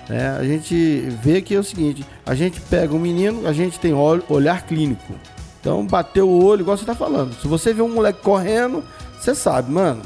[0.07, 3.79] né, a gente vê que é o seguinte: a gente pega um menino, a gente
[3.79, 5.13] tem olhar clínico.
[5.59, 7.33] Então, bateu o olho, igual você está falando.
[7.41, 8.83] Se você vê um moleque correndo,
[9.19, 10.01] você sabe, mano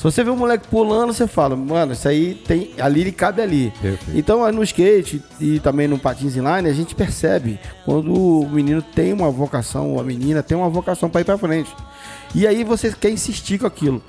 [0.00, 2.70] se você vê um moleque pulando, você fala, mano, isso aí tem.
[2.80, 3.70] Ali ele cabe ali.
[3.82, 4.18] Perfeito.
[4.18, 9.12] Então no skate e também no patins inline, a gente percebe quando o menino tem
[9.12, 11.70] uma vocação, ou a menina tem uma vocação para ir para frente.
[12.34, 14.02] E aí você quer insistir com aquilo.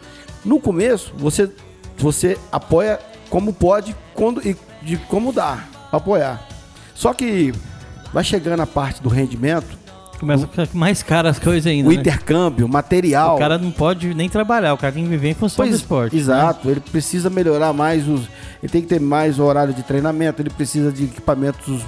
[0.46, 1.52] No começo, você,
[1.98, 2.98] você apoia
[3.30, 6.48] como pode quando, e de como dá, apoiar.
[6.96, 7.54] Só que
[8.14, 9.78] vai chegando a parte do rendimento,
[10.22, 11.90] Começa a ficar mais caro as coisas ainda.
[11.90, 11.98] O né?
[11.98, 13.38] intercâmbio, material.
[13.38, 15.76] O cara não pode nem trabalhar, o cara tem que viver em função pois, do
[15.76, 16.16] esporte.
[16.16, 16.22] Né?
[16.22, 16.74] Exato, né?
[16.74, 18.30] ele precisa melhorar mais os.
[18.62, 21.82] Ele tem que ter mais horário de treinamento, ele precisa de equipamentos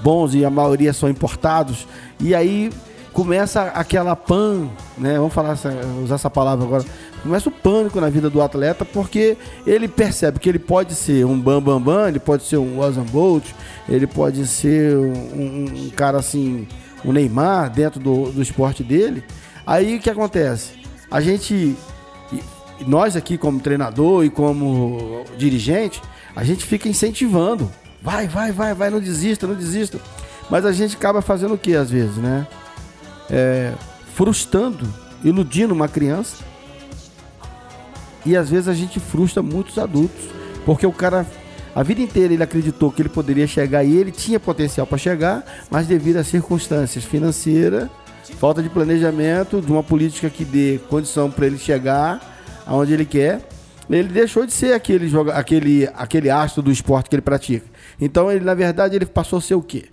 [0.00, 1.86] bons e a maioria são importados.
[2.18, 2.70] E aí
[3.12, 5.18] começa aquela pan, né?
[5.18, 5.54] Vamos falar
[6.02, 6.84] usar essa palavra agora.
[7.22, 9.36] Começa o pânico na vida do atleta porque
[9.66, 13.04] ele percebe que ele pode ser um bam bam bam, ele pode ser um Usain
[13.04, 13.44] Bolt,
[13.86, 16.66] ele pode ser um, um cara assim
[17.04, 19.24] o Neymar dentro do, do esporte dele.
[19.66, 20.72] Aí o que acontece?
[21.10, 21.76] A gente,
[22.86, 26.02] nós aqui como treinador e como dirigente,
[26.34, 27.70] a gente fica incentivando.
[28.02, 29.98] Vai, vai, vai, vai, não desista, não desista.
[30.50, 32.46] Mas a gente acaba fazendo o que às vezes, né?
[33.28, 33.72] É,
[34.14, 34.86] frustrando,
[35.24, 36.44] iludindo uma criança.
[38.24, 40.24] E às vezes a gente frustra muitos adultos.
[40.64, 41.26] Porque o cara
[41.76, 45.44] a vida inteira ele acreditou que ele poderia chegar e ele tinha potencial para chegar,
[45.70, 47.90] mas devido às circunstâncias financeiras,
[48.38, 52.18] falta de planejamento, de uma política que dê condição para ele chegar
[52.66, 53.46] aonde ele quer,
[53.90, 57.66] ele deixou de ser aquele, joga, aquele, aquele astro do esporte que ele pratica.
[58.00, 59.84] Então, ele, na verdade, ele passou a ser o quê?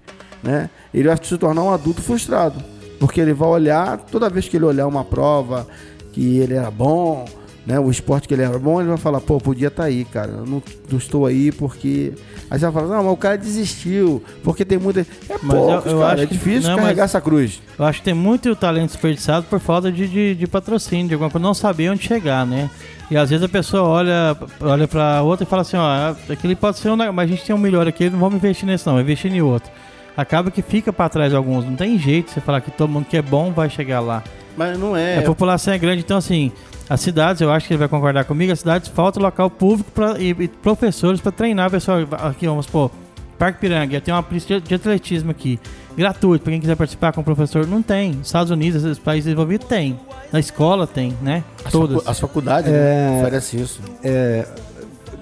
[0.41, 0.69] Né?
[0.93, 2.63] Ele vai se tornar um adulto frustrado.
[2.97, 5.67] Porque ele vai olhar, toda vez que ele olhar uma prova
[6.13, 7.25] que ele era bom,
[7.65, 10.03] né, o esporte que ele era bom, ele vai falar, pô, podia estar tá aí,
[10.03, 10.31] cara.
[10.31, 12.13] Eu não, não, estou aí porque.
[12.51, 15.01] Aí você vai falar, não, mas o cara desistiu, porque tem muita.
[15.01, 17.61] É mas poucos, eu, eu cara, acho é difícil não, carregar essa cruz.
[17.79, 21.29] Eu acho que tem muito talento desperdiçado por falta de, de, de patrocínio, de alguma
[21.29, 22.69] coisa, não saber onde chegar, né?
[23.09, 26.79] E às vezes a pessoa olha, olha pra outra e fala assim, ó, aquele pode
[26.79, 29.31] ser um mas a gente tem um melhor aqui, não vamos investir nesse não, investir
[29.31, 29.71] em outro.
[30.15, 33.17] Acaba que fica para trás alguns, não tem jeito você falar que todo mundo que
[33.17, 34.23] é bom vai chegar lá.
[34.57, 35.19] Mas não é.
[35.19, 36.51] A população é grande, então assim,
[36.89, 40.19] as cidades, eu acho que ele vai concordar comigo, as cidades falta local público pra,
[40.19, 41.99] e, e professores para treinar pessoal.
[42.11, 42.91] Aqui, vamos pôr,
[43.37, 45.59] Parque Piranga, tem uma pista de atletismo aqui,
[45.97, 47.65] gratuito, para quem quiser participar com o professor.
[47.65, 48.19] Não tem.
[48.21, 49.99] Estados Unidos, esses países desenvolvidos, tem.
[50.31, 51.43] Na escola tem, né?
[51.63, 51.97] As Todas.
[51.97, 53.81] Facu as faculdades né, é, né, oferecem isso.
[54.03, 54.47] É,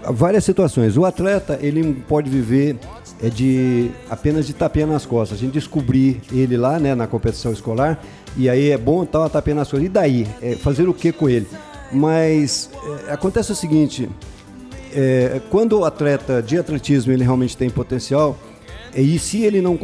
[0.10, 0.98] várias situações.
[0.98, 2.78] O atleta, ele pode viver
[3.24, 5.38] é de apenas de tapinha nas costas.
[5.38, 8.00] A gente descobrir ele lá, né, na competição escolar,
[8.38, 9.86] e aí é bom tal, a tapinha nas costas.
[9.86, 10.28] E daí?
[10.42, 11.48] É fazer o que com ele?
[11.92, 12.70] Mas
[13.08, 14.10] é, acontece o seguinte,
[14.94, 18.38] é, quando o atleta de atletismo ele realmente tem potencial,
[18.96, 19.78] e se ele não,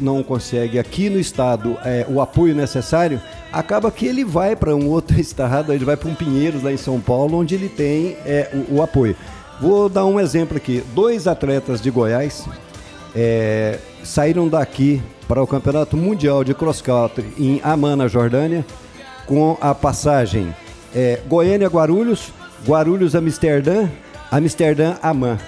[0.00, 4.88] não consegue aqui no estado é, o apoio necessário, acaba que ele vai para um
[4.88, 8.50] outro estado, ele vai para um Pinheiros lá em São Paulo, onde ele tem é,
[8.68, 9.16] o, o apoio.
[9.60, 10.82] Vou dar um exemplo aqui.
[10.94, 12.46] Dois atletas de Goiás,
[13.14, 18.66] é, saíram daqui para o Campeonato Mundial de Cross Country em Amana, Jordânia,
[19.26, 20.52] com a passagem
[20.92, 22.32] é, Goiânia-Guarulhos,
[22.66, 23.88] Guarulhos-Amsterdã,
[24.28, 25.38] Amsterdã-Amã.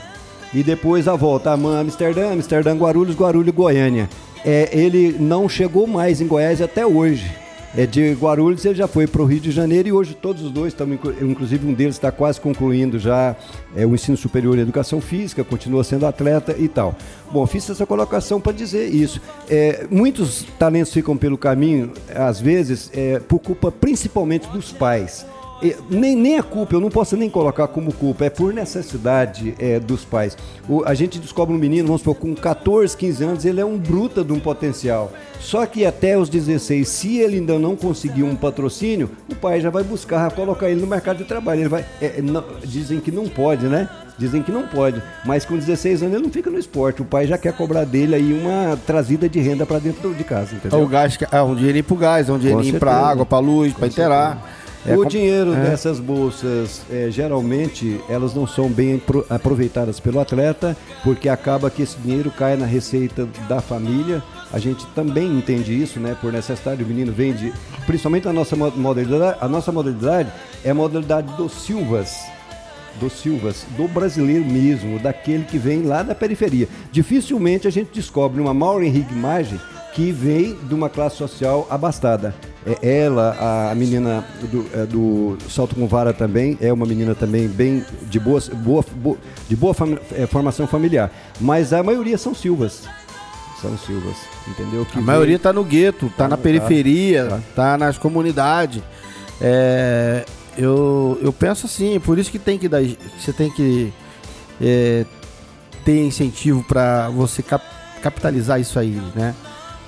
[0.55, 4.09] E depois a volta, Amã-Amsterdã, Amsterdã-Guarulhos, Guarulhos-Goiânia.
[4.45, 7.42] É, ele não chegou mais em Goiás até hoje
[7.77, 10.51] é, de Guarulhos, ele já foi para o Rio de Janeiro e hoje todos os
[10.51, 13.35] dois estão, inclusive um deles está quase concluindo já
[13.75, 16.95] é, o ensino superior em educação física, continua sendo atleta e tal.
[17.31, 19.21] Bom, fiz essa colocação para dizer isso.
[19.49, 25.25] É, muitos talentos ficam pelo caminho, às vezes, é, por culpa principalmente dos pais
[25.89, 29.79] nem, nem a culpa, eu não posso nem colocar como culpa, é por necessidade é,
[29.79, 30.37] dos pais.
[30.69, 33.79] O, a gente descobre um menino, vamos supor, com 14, 15 anos, ele é um
[33.79, 35.13] bruta de um potencial.
[35.39, 39.71] Só que até os 16, se ele ainda não conseguir um patrocínio, o pai já
[39.71, 41.63] vai buscar colocar ele no mercado de trabalho.
[41.63, 43.89] Ele vai, é, não, dizem que não pode, né?
[44.19, 47.03] Dizem que não pode, mas com 16 anos ele não fica no esporte.
[47.03, 50.55] O pai já quer cobrar dele aí uma trazida de renda para dentro de casa,
[50.55, 50.79] entendeu?
[50.79, 53.73] É o gás, é um dinheirinho pro gás, é um dinheirinho para água, para luz,
[53.73, 54.62] para inteirar.
[54.85, 55.61] É, o dinheiro é.
[55.61, 61.97] dessas bolsas, é, geralmente, elas não são bem aproveitadas pelo atleta, porque acaba que esse
[61.99, 64.23] dinheiro cai na receita da família.
[64.53, 66.17] A gente também entende isso, né?
[66.21, 67.53] Por necessidade, o menino vende,
[67.87, 70.33] principalmente a nossa modalidade, a nossa modalidade
[70.65, 72.17] é a modalidade dos Silvas.
[73.01, 76.69] dos Silvas, do brasileiro mesmo, daquele que vem lá da periferia.
[76.91, 79.59] Dificilmente a gente descobre uma Maureen Henrique Maggi
[79.93, 82.35] que vem de uma classe social abastada.
[82.65, 87.49] É ela, a menina do, é, do salto com vara também, é uma menina também
[87.49, 91.11] bem de boa, boa, boa de boa fam, é, formação familiar.
[91.41, 92.85] Mas a maioria são Silvas.
[93.61, 94.17] São Silvas,
[94.49, 94.85] entendeu?
[94.85, 98.83] Que a maioria está no gueto, está tá na periferia, está tá nas comunidades.
[99.41, 100.25] É,
[100.57, 102.81] eu, eu penso assim, por isso que tem que dar,
[103.19, 103.93] você tem que
[104.61, 105.05] é,
[105.85, 107.65] ter incentivo para você cap,
[108.01, 109.35] capitalizar isso aí, né?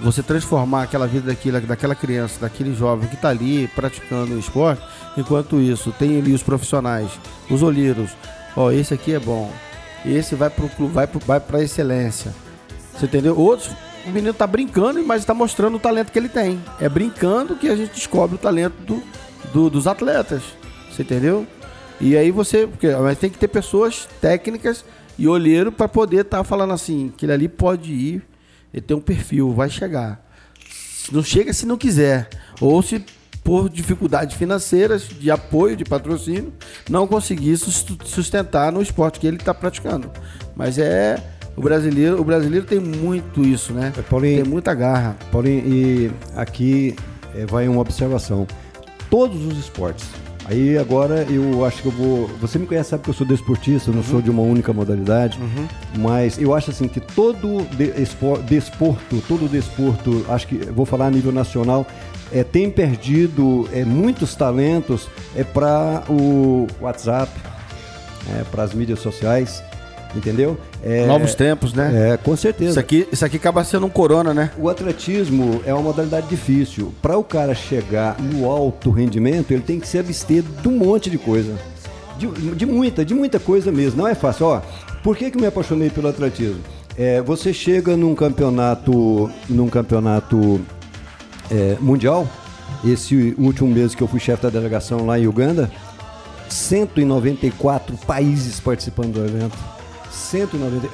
[0.01, 4.83] Você transformar aquela vida daquela, daquela criança, daquele jovem que está ali praticando o esporte,
[5.17, 7.11] enquanto isso tem ali os profissionais,
[7.49, 8.11] os olheiros,
[8.57, 9.51] ó, esse aqui é bom,
[10.05, 12.35] esse vai para o clube, vai, vai para excelência.
[12.93, 13.39] Você entendeu?
[13.39, 13.71] Outros,
[14.07, 16.63] o menino está brincando, mas está mostrando o talento que ele tem.
[16.81, 19.03] É brincando que a gente descobre o talento do,
[19.53, 20.43] do, dos atletas.
[20.91, 21.47] Você entendeu?
[22.01, 22.67] E aí você.
[22.67, 24.85] Porque, mas tem que ter pessoas técnicas
[25.19, 28.23] e olheiro para poder estar tá falando assim, que ele ali pode ir,
[28.75, 30.21] ele tem um perfil, vai chegar.
[31.13, 32.29] Não chega se não quiser.
[32.61, 33.05] Ou se
[33.45, 36.53] por dificuldades financeiras, de apoio, de patrocínio,
[36.91, 40.11] não conseguir sustentar no esporte que ele está praticando.
[40.57, 41.23] Mas é
[41.55, 43.93] o brasileiro, o brasileiro tem muito isso, né?
[44.11, 45.17] Paulinho, tem muita garra.
[45.31, 46.97] Paulinho, e aqui
[47.37, 48.45] é, vai uma observação
[49.09, 50.24] todos os esportes.
[50.47, 52.29] Aí agora eu acho que eu vou.
[52.41, 54.09] Você me conhece, sabe que eu sou desportista, eu não uhum.
[54.09, 55.67] sou de uma única modalidade, uhum.
[55.99, 57.67] mas eu acho assim que todo
[58.47, 61.87] desporto, todo desporto, acho que vou falar a nível nacional,
[62.31, 67.33] é, tem perdido é, muitos talentos é, para o WhatsApp,
[68.37, 69.63] é, para as mídias sociais
[70.15, 70.57] entendeu?
[70.83, 72.13] É, Novos tempos, né?
[72.13, 72.71] É, com certeza.
[72.71, 74.51] Isso aqui, isso aqui acaba sendo um corona, né?
[74.59, 76.93] O atletismo é uma modalidade difícil.
[77.03, 81.11] Para o cara chegar no alto rendimento, ele tem que se abster de um monte
[81.11, 81.55] de coisa.
[82.19, 84.03] De, de muita, de muita coisa mesmo.
[84.03, 84.47] Não é fácil.
[84.47, 84.61] Ó,
[85.03, 86.61] por que, que me apaixonei pelo atletismo?
[86.97, 90.61] É, você chega num campeonato, num campeonato
[91.51, 92.27] é, mundial,
[92.85, 95.71] esse último mês que eu fui chefe da delegação lá em Uganda,
[96.49, 99.74] 194 países participando do evento.
[100.15, 100.89] 190.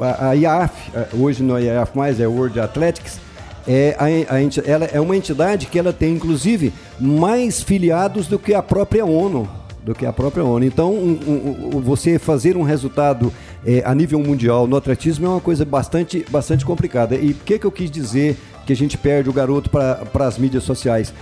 [0.00, 3.20] A, a IAF, hoje não é IAF mais, é World Athletics,
[3.68, 8.54] é, a, a, ela é uma entidade que ela tem, inclusive, mais filiados do que
[8.54, 9.46] a própria ONU.
[9.84, 10.64] Do que a própria ONU.
[10.64, 13.30] Então, um, um, você fazer um resultado
[13.64, 17.14] é, a nível mundial no atletismo é uma coisa bastante, bastante complicada.
[17.14, 20.38] E o que, que eu quis dizer que a gente perde o garoto para as
[20.38, 21.12] mídias sociais?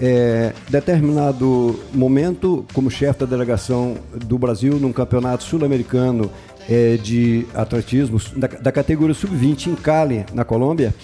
[0.00, 6.30] É, determinado momento, como chefe da delegação do Brasil num campeonato sul-americano
[6.68, 10.94] é, de atletismo da, da categoria sub-20 em Cali, na Colômbia,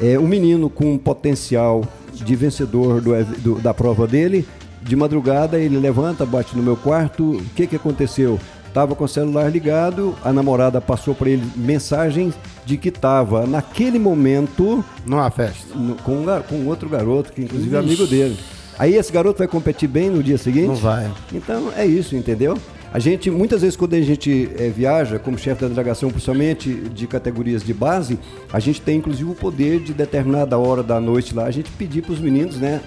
[0.00, 4.46] é, um menino com potencial de vencedor do, do, da prova dele,
[4.82, 8.38] de madrugada ele levanta, bate no meu quarto, o que, que aconteceu?
[8.68, 12.34] Estava com o celular ligado, a namorada passou para ele mensagens
[12.66, 17.78] de que estava naquele momento numa festa no, com, com outro garoto que inclusive é
[17.78, 18.36] amigo dele.
[18.76, 20.66] Aí esse garoto vai competir bem no dia seguinte?
[20.66, 21.08] Não vai.
[21.32, 22.58] Então é isso, entendeu?
[22.94, 27.08] A gente, muitas vezes, quando a gente é, viaja, como chefe da delegação, principalmente de
[27.08, 28.20] categorias de base,
[28.52, 32.02] a gente tem inclusive o poder de determinada hora da noite lá, a gente pedir
[32.02, 32.80] para os meninos, né,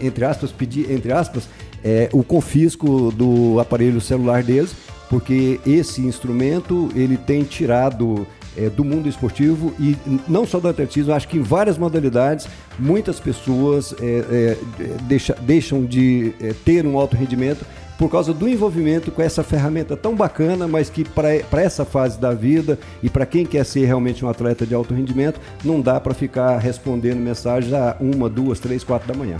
[0.00, 1.46] entre aspas, pedir, entre aspas,
[1.84, 4.74] é, o confisco do aparelho celular deles,
[5.10, 9.94] porque esse instrumento ele tem tirado é, do mundo esportivo e
[10.26, 14.56] não só do atletismo, acho que em várias modalidades muitas pessoas é, é,
[15.02, 16.32] deixa, deixam de
[16.64, 17.62] ter um alto rendimento
[18.00, 22.32] por causa do envolvimento com essa ferramenta tão bacana, mas que para essa fase da
[22.32, 26.14] vida e para quem quer ser realmente um atleta de alto rendimento, não dá para
[26.14, 29.36] ficar respondendo mensagens a uma, duas, três, quatro da manhã.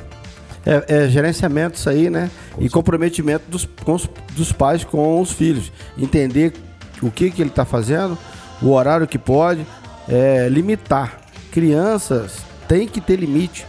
[0.67, 2.31] É, é, gerenciamento isso aí, né?
[2.53, 5.73] Com e comprometimento dos, os, dos pais com os filhos.
[5.97, 6.53] Entender
[7.01, 8.19] o que, que ele está fazendo,
[8.61, 9.65] o horário que pode,
[10.07, 11.19] é, limitar.
[11.51, 13.65] Crianças têm que ter limite.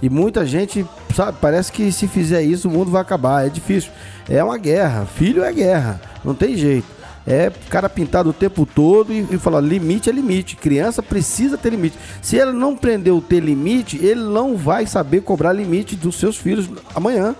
[0.00, 3.46] E muita gente sabe, parece que se fizer isso o mundo vai acabar.
[3.46, 3.90] É difícil.
[4.28, 5.06] É uma guerra.
[5.06, 6.00] Filho é guerra.
[6.24, 6.86] Não tem jeito.
[7.26, 10.56] É cara pintado o tempo todo e, e falar limite é limite.
[10.56, 11.96] Criança precisa ter limite.
[12.20, 16.36] Se ele não aprendeu a ter limite, ele não vai saber cobrar limite dos seus
[16.36, 17.36] filhos amanhã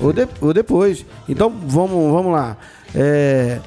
[0.00, 1.04] ou, de, ou, depois.
[1.28, 2.56] Então vamos, vamos lá.
[2.94, 3.60] É,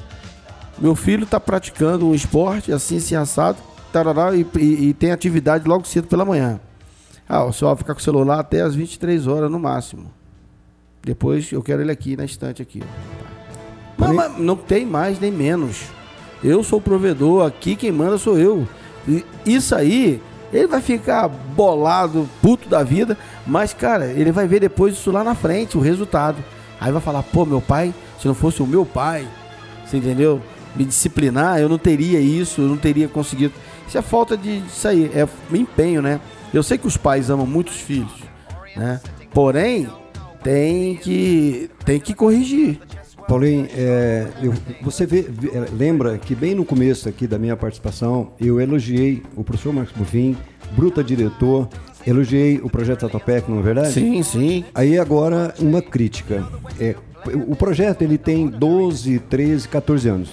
[0.78, 3.58] meu filho está praticando um esporte assim, assim assado,
[3.92, 6.60] tarará, e, e, e tem atividade logo cedo pela manhã.
[7.32, 10.10] Ah, o senhor vai ficar com o celular até as 23 horas no máximo.
[11.00, 12.82] Depois eu quero ele aqui na estante aqui.
[13.96, 15.84] Mas, mas não tem mais nem menos.
[16.42, 18.66] Eu sou o provedor, aqui quem manda sou eu.
[19.06, 20.20] E isso aí,
[20.52, 23.16] ele vai ficar bolado, puto da vida,
[23.46, 26.42] mas cara, ele vai ver depois isso lá na frente, o resultado.
[26.80, 29.26] Aí vai falar, pô, meu pai se não fosse o meu pai,
[29.86, 30.42] você entendeu?
[30.76, 33.54] Me disciplinar, eu não teria isso, eu não teria conseguido.
[33.88, 36.20] Isso é falta de sair, é empenho, né?
[36.52, 38.22] Eu sei que os pais amam muitos filhos,
[38.76, 39.00] né?
[39.32, 39.88] Porém,
[40.42, 42.80] tem que tem que corrigir.
[43.28, 45.20] Paulinho, é, eu, você vê,
[45.52, 49.94] é, lembra que bem no começo aqui da minha participação, eu elogiei o professor Marcos
[49.96, 50.36] Bufim,
[50.72, 51.68] bruta diretor,
[52.04, 53.92] elogiei o projeto Atopec, não é verdade?
[53.92, 54.64] Sim, sim.
[54.74, 56.44] Aí agora uma crítica.
[56.80, 56.96] É,
[57.46, 60.30] o projeto ele tem 12, 13, 14 anos.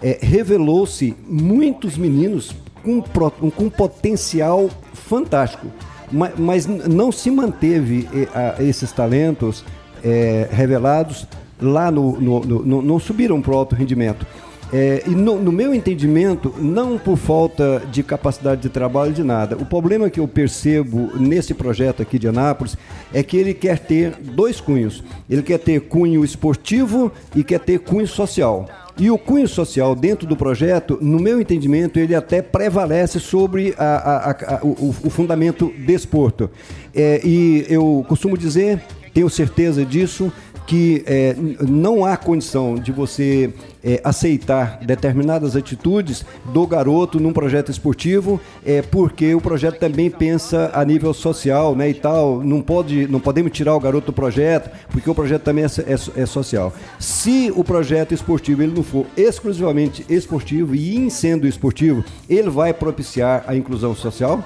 [0.00, 2.54] É, Revelou-se muitos meninos
[3.02, 5.66] com, com potencial fantástico,
[6.10, 9.64] mas, mas não se manteve é, esses talentos
[10.02, 11.26] é, revelados
[11.60, 14.26] lá no, no, no, não subiram para o alto rendimento.
[14.72, 19.56] É, e no, no, meu entendimento, não por falta de capacidade de trabalho de nada.
[19.56, 22.76] O problema que eu percebo nesse projeto aqui de Anápolis
[23.12, 25.02] é que ele quer ter dois cunhos.
[25.28, 28.68] Ele quer ter cunho esportivo e quer ter cunho social.
[28.98, 33.84] E o cunho social dentro do projeto, no meu entendimento, ele até prevalece sobre a,
[33.84, 36.50] a, a, o, o, fundamento desporto.
[36.92, 38.82] É, e eu costumo dizer,
[39.14, 40.32] tenho certeza disso,
[40.68, 41.34] que é,
[41.66, 43.50] não há condição de você
[43.82, 50.70] é, aceitar determinadas atitudes do garoto num projeto esportivo, é, porque o projeto também pensa
[50.74, 52.44] a nível social, né, e tal.
[52.44, 56.22] Não pode, não podemos tirar o garoto do projeto, porque o projeto também é, é,
[56.22, 56.70] é social.
[56.98, 62.74] Se o projeto esportivo ele não for exclusivamente esportivo e em sendo esportivo, ele vai
[62.74, 64.44] propiciar a inclusão social.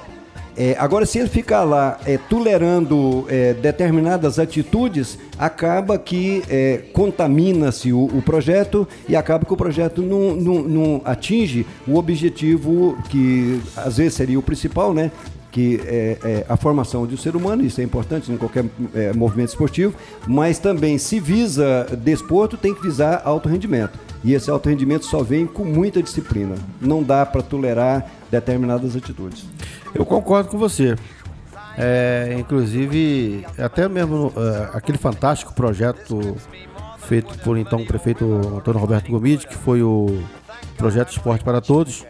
[0.57, 7.93] É, agora, se ele ficar lá é, tolerando é, determinadas atitudes, acaba que é, contamina-se
[7.93, 13.61] o, o, projeto e acaba que o projeto não, não, não, atinge o objetivo que
[13.77, 15.11] às vezes seria o principal, né?
[15.53, 19.13] que é, é, a formação de um ser humano, isso é importante em qualquer é,
[19.13, 19.95] movimento esportivo,
[20.27, 23.99] mas também se visa desporto, tem que visar alto rendimento.
[24.25, 26.55] E esse alto rendimento só vem com muita disciplina.
[26.81, 29.45] Não dá para tolerar determinadas atitudes.
[29.95, 30.97] Eu concordo com você.
[31.77, 36.37] É, inclusive, até mesmo é, aquele fantástico projeto
[36.99, 38.25] feito por então o prefeito
[38.57, 40.23] Antônio Roberto Gomide, que foi o
[40.77, 42.05] projeto Esporte para Todos,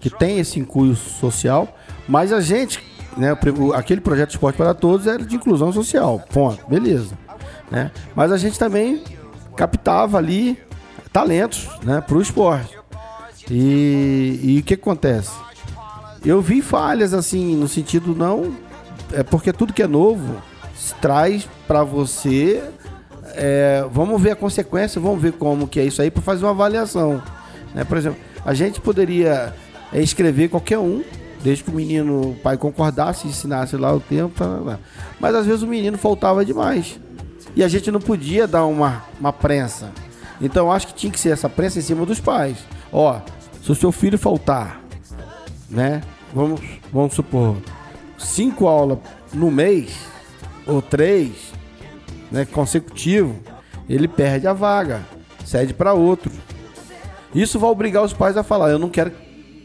[0.00, 1.68] que tem esse incluo social,
[2.08, 2.82] mas a gente,
[3.16, 3.36] né,
[3.74, 7.16] aquele projeto Esporte para Todos era de inclusão social, ponto, beleza.
[7.70, 7.90] Né?
[8.14, 9.02] Mas a gente também
[9.56, 10.58] captava ali
[11.12, 12.78] talentos né, para o esporte.
[13.50, 15.32] E, e o que acontece?
[16.24, 18.54] Eu vi falhas assim, no sentido não.
[19.12, 20.40] É porque tudo que é novo
[21.00, 22.62] traz para você.
[23.34, 26.50] É, vamos ver a consequência, vamos ver como que é isso aí para fazer uma
[26.50, 27.22] avaliação.
[27.74, 27.84] Né?
[27.84, 29.54] Por exemplo, a gente poderia
[29.92, 31.02] escrever qualquer um,
[31.42, 34.34] desde que o menino, o pai concordasse, ensinasse lá o tempo.
[34.36, 34.78] Tá, tá, tá.
[35.18, 36.98] Mas às vezes o menino faltava demais.
[37.54, 39.90] E a gente não podia dar uma, uma prensa.
[40.40, 42.58] Então acho que tinha que ser essa prensa em cima dos pais.
[42.92, 43.20] Ó,
[43.62, 44.80] se o seu filho faltar,
[45.70, 46.02] né?
[46.32, 46.60] Vamos,
[46.92, 47.56] vamos supor,
[48.18, 48.98] cinco aulas
[49.32, 49.94] no mês,
[50.66, 51.52] ou três,
[52.30, 53.38] né, consecutivo,
[53.88, 55.06] ele perde a vaga,
[55.44, 56.32] cede para outro.
[57.34, 59.12] Isso vai obrigar os pais a falar, eu não quero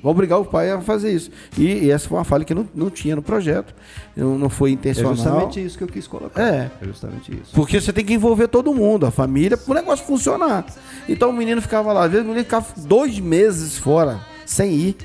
[0.02, 1.32] Vai obrigar o pai a fazer isso.
[1.58, 3.74] E, e, essa foi uma falha que não, não tinha no projeto.
[4.16, 5.14] Não, não foi intencional.
[5.14, 6.42] É justamente isso que eu quis colocar.
[6.42, 6.72] É.
[6.82, 7.54] é justamente isso.
[7.54, 10.66] Porque você tem que envolver todo mundo, a família, para o negócio funcionar.
[11.10, 14.98] Então o menino ficava lá, às vezes o menino ficava dois meses fora, sem ir.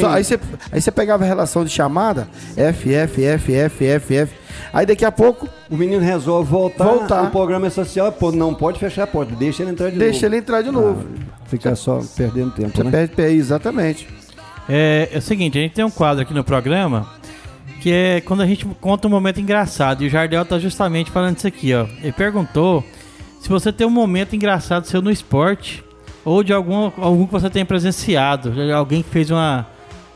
[0.00, 0.40] Só, aí, você,
[0.70, 4.34] aí você pegava a relação de chamada, F, F, F, F, F, F.
[4.72, 5.48] Aí daqui a pouco.
[5.70, 6.84] O menino resolve voltar.
[6.84, 7.22] voltar.
[7.24, 10.04] O programa é social, pô, não pode fechar a porta, deixa ele entrar de deixa
[10.04, 10.12] novo.
[10.12, 11.06] Deixa ele entrar de novo.
[11.30, 12.76] Ah, fica só perdendo tempo.
[12.76, 12.90] Você né?
[12.90, 14.08] perde pé, exatamente.
[14.68, 17.06] É, é o seguinte, a gente tem um quadro aqui no programa
[17.80, 20.04] que é quando a gente conta um momento engraçado.
[20.04, 21.86] E o Jardel tá justamente falando isso aqui, ó.
[22.00, 22.84] Ele perguntou
[23.40, 25.82] se você tem um momento engraçado seu no esporte
[26.24, 29.66] ou de algum, algum que você tenha presenciado, alguém que fez uma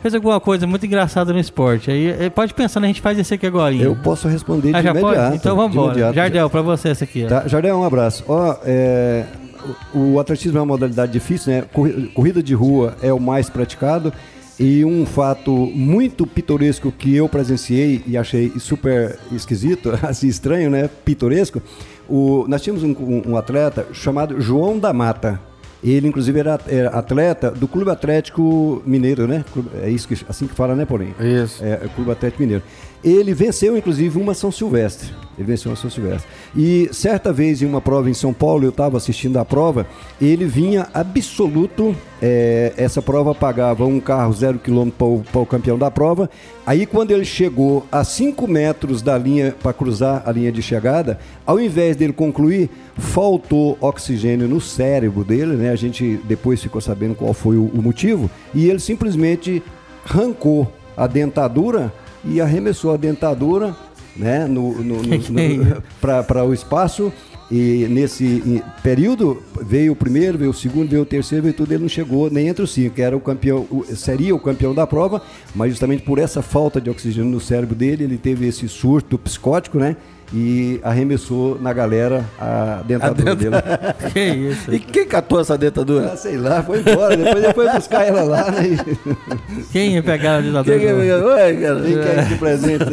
[0.07, 1.91] fez alguma coisa muito engraçada no esporte.
[1.91, 2.87] Aí pode pensar, né?
[2.87, 3.75] a gente faz isso aqui agora.
[3.75, 5.17] Eu posso responder ah, de imediato.
[5.17, 5.37] Pode?
[5.37, 6.13] Então vamos embora.
[6.13, 7.27] Jardel, para você essa aqui.
[7.27, 8.23] Tá, Jardel, um abraço.
[8.29, 9.25] Ó, é,
[9.93, 11.65] o, atletismo é uma modalidade difícil, né?
[12.15, 14.13] Corrida de rua é o mais praticado.
[14.61, 20.89] E um fato muito pitoresco que eu presenciei e achei super esquisito, assim estranho, né?
[21.05, 21.61] Pitoresco.
[22.09, 25.41] O, nós tínhamos um, um atleta chamado João da Mata.
[25.83, 26.59] Ele, inclusive, era,
[26.93, 29.45] atleta do Clube Atlético Mineiro, né?
[29.83, 31.15] É isso que, assim que fala, né, Paulinho?
[31.21, 31.63] Isso.
[31.63, 32.63] É, é Clube Atlético Mineiro.
[33.05, 35.11] Ele venceu, inclusive, uma São Silvestre.
[35.39, 36.29] Ele venceu uma São Silvestre.
[36.57, 39.87] E certa vez, em uma prova em São Paulo, eu estava assistindo a prova,
[40.21, 41.95] ele vinha absoluto.
[42.21, 46.29] É, essa prova pagava um carro zero quilômetro para o campeão da prova.
[46.67, 51.19] Aí, quando ele chegou a 5 metros da linha para cruzar a linha de chegada,
[51.47, 55.66] ao invés dele concluir, faltou oxigênio no cérebro dele, né?
[55.69, 58.31] A gente depois ficou sabendo qual foi o, o motivo.
[58.55, 59.63] E ele simplesmente
[60.05, 61.93] arrancou a dentadura
[62.25, 63.77] e arremessou a dentadura
[64.17, 67.13] né, no, no, no, para o espaço.
[67.49, 71.83] E nesse período veio o primeiro, veio o segundo, veio o terceiro, veio tudo, ele
[71.83, 73.65] não chegou nem entre os cinco, era o campeão,
[73.95, 75.23] seria o campeão da prova,
[75.55, 79.79] mas justamente por essa falta de oxigênio no cérebro dele, ele teve esse surto psicótico,
[79.79, 79.97] né?
[80.33, 83.57] E arremessou na galera a dentadura a dele.
[84.13, 84.75] que isso?
[84.75, 86.13] E quem catou essa dentadura?
[86.13, 87.17] Ah, sei lá, foi embora.
[87.17, 88.51] Depois ele foi buscar ela lá.
[88.51, 88.77] Né?
[89.73, 90.79] Quem ia pegar a dentadura?
[90.79, 91.25] Quem, ia...
[91.25, 92.85] Ué, cara, quem quer de presente?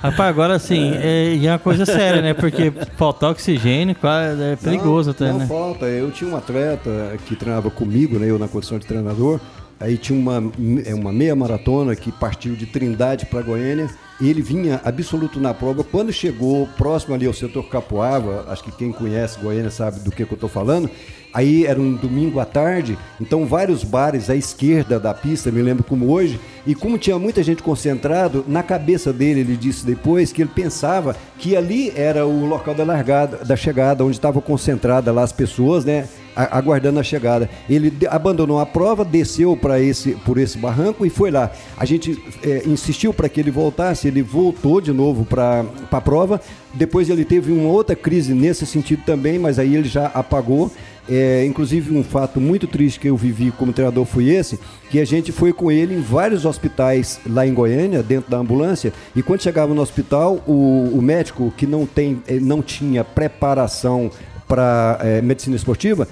[0.00, 2.34] Rapaz, agora assim, é, é uma coisa séria, né?
[2.34, 3.96] Porque faltar oxigênio
[4.40, 5.46] é perigoso não, até, não né?
[5.48, 5.86] Não falta.
[5.86, 6.90] Eu tinha um atleta
[7.26, 8.30] que treinava comigo, né?
[8.30, 9.40] Eu na condição de treinador.
[9.80, 10.52] Aí tinha uma,
[10.84, 13.88] é, uma meia maratona que partiu de Trindade para Goiânia
[14.20, 15.84] ele vinha absoluto na prova.
[15.84, 20.24] Quando chegou próximo ali ao setor Capoava, acho que quem conhece Goiânia sabe do que,
[20.24, 20.90] que eu estou falando.
[21.32, 25.84] Aí era um domingo à tarde, então vários bares à esquerda da pista, me lembro
[25.84, 30.40] como hoje, e como tinha muita gente concentrado, na cabeça dele, ele disse depois que
[30.40, 35.22] ele pensava que ali era o local da largada, da chegada, onde estavam concentradas lá
[35.22, 36.08] as pessoas, né?
[36.34, 37.48] Aguardando a chegada.
[37.68, 41.50] Ele abandonou a prova, desceu para esse por esse barranco e foi lá.
[41.76, 46.40] A gente é, insistiu para que ele voltasse, ele voltou de novo para a prova.
[46.74, 50.70] Depois ele teve uma outra crise nesse sentido também, mas aí ele já apagou.
[51.10, 54.60] É, inclusive um fato muito triste que eu vivi como treinador foi esse,
[54.90, 58.92] que a gente foi com ele em vários hospitais lá em Goiânia, dentro da ambulância,
[59.16, 64.10] e quando chegava no hospital, o, o médico que não, tem, eh, não tinha preparação
[64.48, 66.08] para é, medicina esportiva,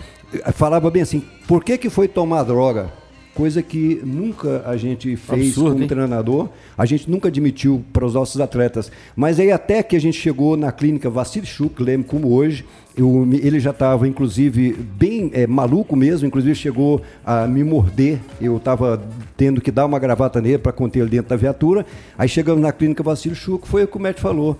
[0.53, 2.93] falava bem assim, por que, que foi tomar droga?
[3.35, 5.89] Coisa que nunca a gente fez Absurdo, como hein?
[5.89, 8.91] treinador, a gente nunca admitiu para os nossos atletas.
[9.15, 12.65] Mas aí até que a gente chegou na clínica Vassili Chuk, lembro como hoje,
[12.97, 18.21] eu, ele já estava, inclusive, bem é, maluco mesmo, inclusive chegou a me morder.
[18.41, 19.03] Eu estava
[19.37, 21.85] tendo que dar uma gravata nele para conter ele dentro da viatura.
[22.17, 24.57] Aí chegamos na clínica Vassili Chuk, foi o que o médico falou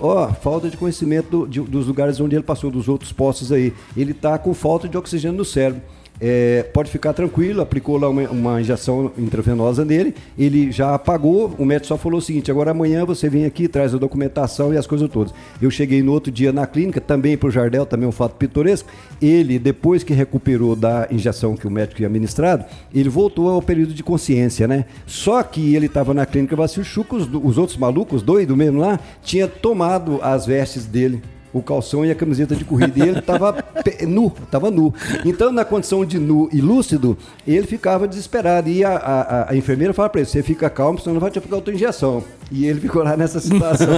[0.00, 3.72] ó, falta de conhecimento do, de, dos lugares onde ele passou, dos outros postos aí.
[3.96, 5.82] Ele está com falta de oxigênio no cérebro.
[6.20, 11.64] É, pode ficar tranquilo, aplicou lá uma, uma, injeção intravenosa nele, ele já apagou, o
[11.64, 14.86] médico só falou o seguinte, agora amanhã você vem aqui, traz a documentação e as
[14.86, 15.34] coisas todas.
[15.60, 18.88] Eu cheguei no outro dia na clínica, também para o Jardel, também um fato pitoresco,
[19.20, 22.64] ele, depois que recuperou da injeção que o médico tinha administrado,
[22.94, 24.86] ele voltou ao período de consciência, né?
[25.06, 28.98] Só que ele estava na clínica Vacil Chuco, os, os outros malucos, doido mesmo lá,
[29.22, 32.92] tinha tomado as vestes dele o calção e a camiseta de corrida.
[32.98, 33.64] E ele estava
[34.06, 34.92] nu, estava nu.
[35.24, 37.16] Então, na condição de nu e lúcido,
[37.46, 38.68] ele ficava desesperado.
[38.68, 41.38] E a, a, a enfermeira fala para ele: você fica calmo, senão não vai te
[41.38, 42.22] aplicar outra injeção.
[42.50, 43.88] E ele ficou lá nessa situação.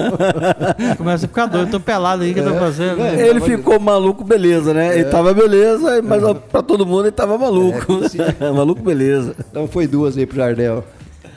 [0.97, 3.03] Começa a ficar doido, tô pelado aí que é, eu tô fazendo.
[3.03, 4.95] É, ele ficou maluco, beleza, né?
[4.95, 5.01] É.
[5.01, 6.35] Ele tava beleza, mas é.
[6.35, 8.01] para todo mundo ele tava maluco.
[8.41, 9.35] É, maluco, beleza.
[9.51, 10.85] Então foi duas aí pro Jardel.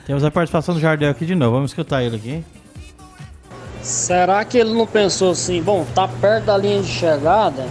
[0.06, 1.52] Temos a participação do Jardel aqui de novo.
[1.52, 2.44] Vamos escutar ele aqui.
[3.82, 7.66] Será que ele não pensou assim, bom, tá perto da linha de chegada?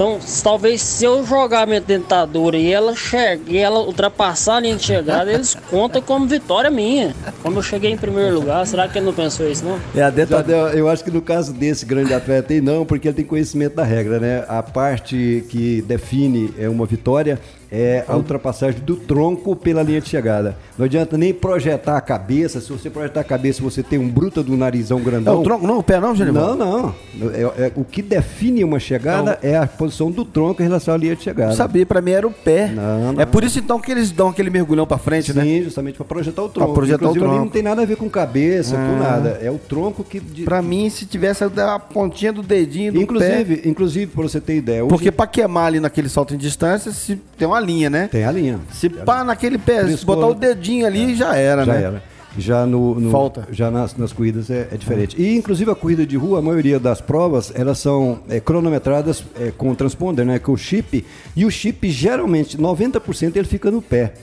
[0.00, 4.74] Então, talvez se eu jogar minha dentadura e ela chegue, e ela ultrapassar a linha
[4.74, 7.14] de chegada, eles contam como vitória minha.
[7.42, 9.78] Como eu cheguei em primeiro lugar, será que ele não pensou isso, não?
[9.94, 13.14] É, a dentadura, eu acho que no caso desse grande atleta aí, não, porque ele
[13.14, 14.42] tem conhecimento da regra, né?
[14.48, 17.38] A parte que define é uma vitória
[17.70, 20.56] é a ultrapassagem do tronco pela linha de chegada.
[20.76, 22.60] Não adianta nem projetar a cabeça.
[22.60, 25.34] Se você projetar a cabeça, você tem um bruta do narizão grandão.
[25.34, 26.94] É o tronco, não o pé não, Não, não.
[27.32, 29.50] É, é, o que define uma chegada não.
[29.50, 31.54] é a posição do tronco em relação à linha de chegada.
[31.54, 32.68] Sabia, para mim era o pé.
[32.68, 33.22] Não, não.
[33.22, 35.44] É por isso então que eles dão aquele mergulhão para frente, Sim, né?
[35.44, 36.72] Sim, justamente para projetar o tronco.
[36.72, 37.44] Pra projetar Inclusive, o tronco.
[37.44, 38.86] não tem nada a ver com cabeça, ah.
[38.86, 39.38] com nada.
[39.42, 40.18] É o tronco que.
[40.18, 40.42] De...
[40.42, 43.68] Para mim, se tivesse a pontinha do dedinho do inclusive, pé.
[43.68, 44.82] Inclusive, para você ter ideia.
[44.82, 44.90] Hoje...
[44.90, 48.08] Porque para queimar ali naquele salto em distância, se tem uma linha, né?
[48.08, 48.60] Tem a linha linha.
[48.72, 51.80] Se pá naquele pé, se botar o dedinho ali, já era, já né?
[51.80, 52.02] Já era.
[52.38, 53.48] Já no, no, Falta.
[53.50, 55.20] Já nas, nas corridas é, é, diferente.
[55.20, 59.50] E inclusive a corrida de rua, a maioria das provas, elas são é, cronometradas é,
[59.50, 60.38] com o transponder, né?
[60.38, 61.04] Com o chip.
[61.34, 64.14] E o chip, geralmente, 90% ele fica no pé.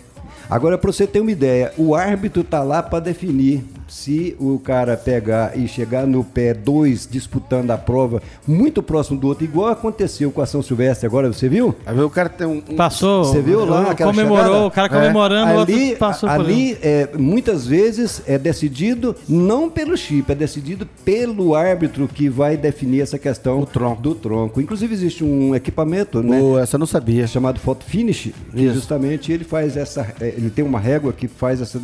[0.50, 4.98] Agora, para você ter uma ideia, o árbitro tá lá para definir se o cara
[4.98, 10.32] pegar e chegar no pé dois disputando a prova muito próximo do outro, igual aconteceu
[10.32, 11.74] com a São Silvestre agora, você viu?
[11.86, 12.62] Aí o cara tem um.
[12.70, 13.24] um- Passou.
[13.24, 14.66] Você viu lá aquela Comemorou, chegada?
[14.66, 19.96] o cara comemorando, o ali, outro passou ali é, muitas vezes é decidido não pelo
[19.98, 24.02] chip, é decidido pelo árbitro que vai definir essa questão tronco.
[24.02, 24.60] do tronco.
[24.62, 26.40] Inclusive existe um equipamento, né?
[26.40, 27.26] Pô, essa eu não sabia.
[27.28, 28.76] chamado Photo Finish, que Isso.
[28.76, 31.80] justamente ele faz essa, é, ele tem uma régua que faz essa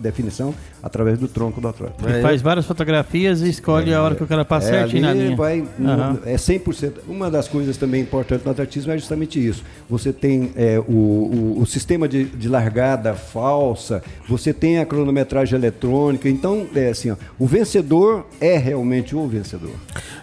[0.00, 0.54] definição
[0.86, 1.94] através do tronco do atleta.
[2.06, 5.14] Ele faz várias fotografias e escolhe a hora que o cara passa É, certinho na
[5.14, 5.34] linha.
[5.34, 6.18] vai, Aham.
[6.26, 6.92] é 100%.
[7.08, 9.64] Uma das coisas também importantes no atletismo é justamente isso.
[9.88, 15.58] Você tem é, o, o, o sistema de, de largada falsa, você tem a cronometragem
[15.58, 16.28] eletrônica.
[16.28, 19.72] Então, é assim, ó, o vencedor é realmente o vencedor.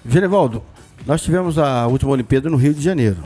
[0.08, 0.62] Genivaldo,
[1.08, 3.18] nós tivemos a última Olimpíada no Rio de Janeiro.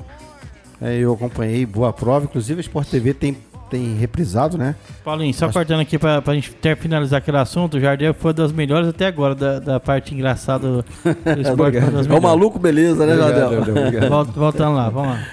[0.82, 3.36] É, eu acompanhei boa prova, inclusive a Sport TV tem,
[3.78, 4.76] tem reprisado, né?
[5.04, 8.52] Paulinho, só cortando aqui pra, pra gente ter, finalizar aquele assunto, o Jardel foi das
[8.52, 10.82] melhores até agora, da, da parte engraçada do,
[11.36, 11.78] do esporte.
[11.78, 13.64] É o maluco, beleza, né, Jardel?
[14.10, 15.24] Volta- Voltando lá, vamos lá.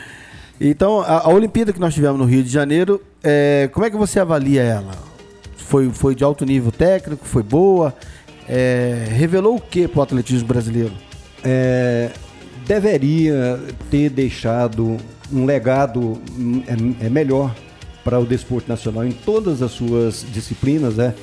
[0.61, 3.97] Então, a, a Olimpíada que nós tivemos no Rio de Janeiro, é, como é que
[3.97, 4.93] você avalia ela?
[5.57, 7.25] Foi, foi de alto nível técnico?
[7.25, 7.95] Foi boa?
[8.49, 10.93] É, revelou o que para o atletismo brasileiro?
[11.45, 12.11] é,
[12.67, 13.59] deveria
[13.91, 14.97] ter deixado
[15.33, 16.21] um legado
[17.01, 17.53] é, é melhor
[18.05, 20.97] para o desporto nacional em todas as suas disciplinas.
[20.97, 21.15] Né?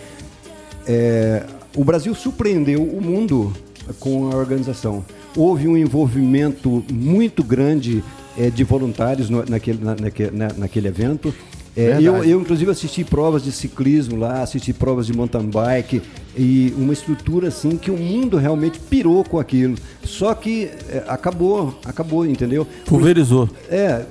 [0.88, 1.44] É,
[1.76, 3.54] o Brasil surpreendeu o mundo
[4.00, 5.04] com a organização.
[5.36, 8.04] Houve um envolvimento muito grande
[8.38, 11.34] é, de voluntários no- naquele, na- naque- na- naquele evento.
[11.80, 16.02] É, eu, eu, inclusive, assisti provas de ciclismo lá, assisti provas de mountain bike
[16.38, 19.76] e uma estrutura assim que o mundo realmente pirou com aquilo.
[20.04, 22.66] Só que é, acabou, acabou, entendeu?
[22.86, 23.50] Pulverizou.
[23.70, 24.04] É,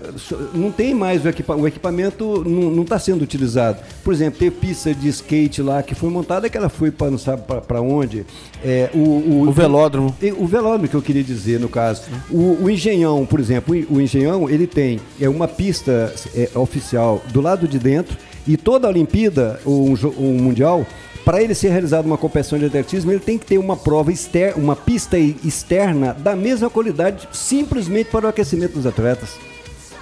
[0.54, 3.78] não tem mais o, equipa- o equipamento, não está sendo utilizado.
[4.04, 7.18] Por exemplo, tem pista de skate lá que foi montada que ela foi para não
[7.18, 8.24] sabe para onde.
[8.64, 10.14] É, o, o, O velódromo.
[10.20, 12.02] e O velódromo que eu queria dizer, no caso.
[12.30, 17.20] O, o Engenhão, por exemplo, o o Engenhão, ele tem é uma pista é, oficial
[17.32, 20.86] do lado de dentro e toda a Olimpíada, ou um, um Mundial,
[21.24, 24.56] para ele ser realizado uma competição de atletismo, ele tem que ter uma prova externa,
[24.62, 29.30] uma pista externa da mesma qualidade, simplesmente para o aquecimento dos atletas.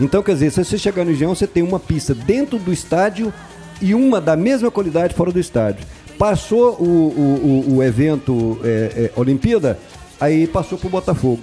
[0.00, 3.32] Então, quer dizer, se você chegar no Engenhão, você tem uma pista dentro do estádio
[3.80, 5.84] e uma da mesma qualidade fora do estádio.
[6.18, 9.78] Passou o, o- o evento é, é, Olimpíada,
[10.20, 11.40] aí passou para o Botafogo.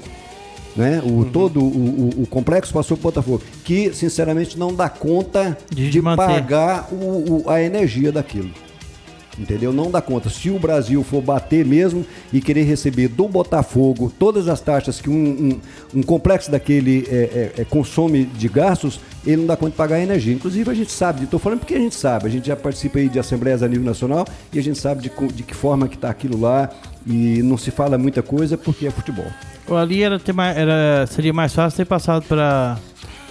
[0.75, 1.01] Né?
[1.05, 1.67] O, Todo o,
[2.19, 6.87] o- o complexo passou para o Botafogo, que sinceramente não dá conta De de, pagar
[6.91, 8.49] o- o- a energia daquilo.
[9.37, 9.73] Entendeu?
[9.73, 10.29] Não dá conta.
[10.29, 15.09] Se o Brasil for bater mesmo e querer receber do Botafogo todas as taxas que
[15.09, 15.13] um,
[15.93, 19.77] um- um complexo daquele é, é, é, consome de gastos, ele não dá conta de
[19.77, 20.33] pagar a energia.
[20.33, 23.09] Inclusive, a gente sabe, estou falando porque a gente sabe, a gente já participa aí
[23.09, 24.23] de assembleias a nível nacional
[24.53, 26.69] e a gente sabe de, de que forma que está aquilo lá
[27.07, 29.25] e não se fala muita coisa porque é futebol.
[29.75, 32.77] Ali era mais, era, seria mais fácil ter passado para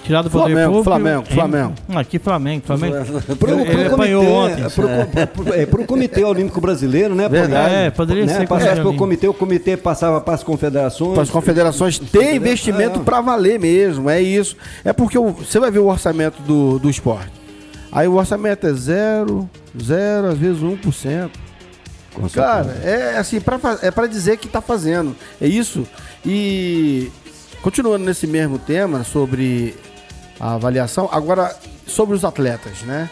[0.03, 0.85] tirar do poder Flamengo, público.
[0.85, 1.75] Flamengo, Em- Flamengo.
[1.89, 2.97] Hum, Aqui Flamengo, Flamengo.
[3.39, 4.71] Pro, ele pro apanhou comitê, ontem.
[4.75, 7.29] pro, pro- é, pro Comitê Olímpico Brasileiro, né?
[7.29, 7.75] Verdade.
[7.75, 8.99] É, poderia né, ser Passasse coisa pelo ali.
[8.99, 11.15] comitê, o comitê passava para as confederações.
[11.15, 13.03] Para as confederações ter investimento É.
[13.03, 14.57] para valer mesmo, é isso.
[14.85, 17.31] É porque o- você vai ver o orçamento do, do esporte.
[17.91, 19.49] Aí o orçamento é zero,
[19.81, 21.31] zero, às vezes 1%.
[22.15, 22.47] Com certeza.
[22.47, 25.15] Cara, é assim, pra, é para dizer que tá fazendo.
[25.41, 25.87] É isso.
[26.27, 27.11] E
[27.63, 29.75] continuando nesse mesmo tema sobre
[30.43, 31.55] a avaliação, agora
[31.87, 33.09] sobre os atletas, né?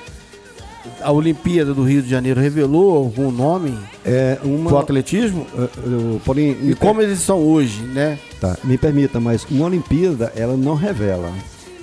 [1.00, 4.68] A Olimpíada do Rio de Janeiro revelou algum nome É uma.
[4.70, 5.46] pro atletismo?
[5.54, 8.18] Uh, uh, Paulinho, E como eles são hoje, né?
[8.40, 11.30] tá, me permita, mas uma Olimpíada, ela não revela.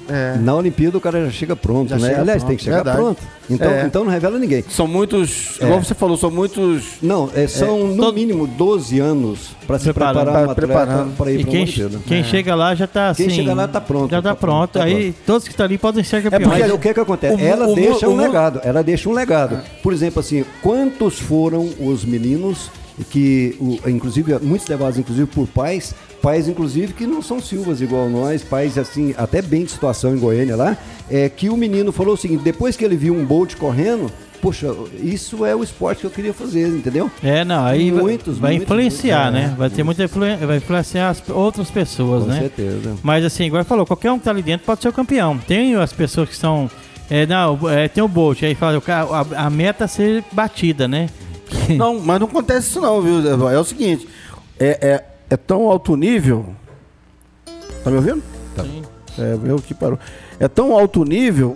[0.10, 0.38] É.
[0.38, 2.08] Na Olimpíada o cara já chega pronto, Já né?
[2.10, 2.97] chega Aliás, pronto, tem que chegar verdade.
[2.97, 3.22] pronto.
[3.49, 3.86] Então, É.
[3.86, 4.64] então não revela ninguém.
[4.70, 5.66] São muitos, É.
[5.66, 6.84] igual você falou, são muitos.
[7.01, 11.16] Não, é, são no todo- mínimo 12 anos para se preparar atleta preparando.
[11.18, 11.99] para ir para quem, Olimpíada.
[12.08, 13.28] quem chega lá já tá assim.
[13.28, 14.72] Quem chega lá tá pronto, Já tá, tá pronto.
[14.72, 16.60] pronto, tá Aí todos que estão ali podem ser campeões.
[16.60, 17.36] Mas o que que acontece?
[17.41, 18.60] o ela o deixa o um legado.
[18.64, 19.60] Ela deixa um legado.
[19.84, 22.70] Por exemplo, assim, quantos foram os meninos
[23.10, 25.93] que, o- inclusive, muitos levados, inclusive, por pais,
[26.28, 30.19] pais, inclusive, que não são silvas igual nós, pais, assim, até bem de situação em
[30.19, 30.75] Goiânia lá,
[31.09, 34.11] é que o menino falou o seguinte, depois que ele viu um Bolt correndo,
[34.41, 34.67] poxa,
[35.01, 37.09] isso é o esporte que eu queria fazer, entendeu?
[37.23, 39.53] É, não, aí vai- Muitos, vai muitos, influenciar, muitos, né?
[39.53, 39.57] é.
[39.57, 42.39] Vai ter muita influência, vai influenciar as outras pessoas, Com né?
[42.39, 42.95] certeza.
[43.01, 45.38] Mas assim, igual ele falou, qualquer um que tá ali dentro pode ser o campeão.
[45.38, 46.69] Tem as pessoas que são.
[47.09, 50.25] É, não, é, tem o Bolt, aí fala, o cara- a, a meta é ser
[50.34, 51.07] batida, né?
[51.78, 53.49] Não, mas não acontece isso não, viu?
[53.49, 54.05] É o seguinte,
[54.59, 56.45] é, é, é tão alto nível.
[57.84, 58.23] Tá me ouvindo?
[58.61, 58.84] Sim.
[59.17, 59.99] É, o meu que parou.
[60.39, 61.53] É tão alto nível.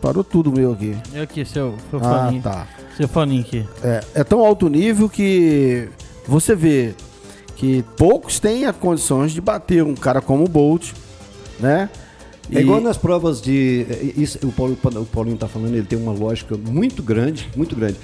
[0.00, 0.96] Parou tudo meu aqui.
[1.12, 2.42] Eu aqui, seu, seu Ah, faninho.
[2.42, 2.66] tá.
[2.96, 3.66] Seu foninho aqui.
[3.82, 5.88] É, é tão alto nível que
[6.26, 6.94] você vê
[7.56, 10.92] que poucos têm as condições de bater um cara como o Bolt,
[11.58, 11.88] né?
[12.52, 13.86] É igual nas provas de.
[13.88, 17.76] é, Isso, o, Paulo, o Paulinho está falando, ele tem uma lógica muito grande, muito
[17.76, 17.96] grande.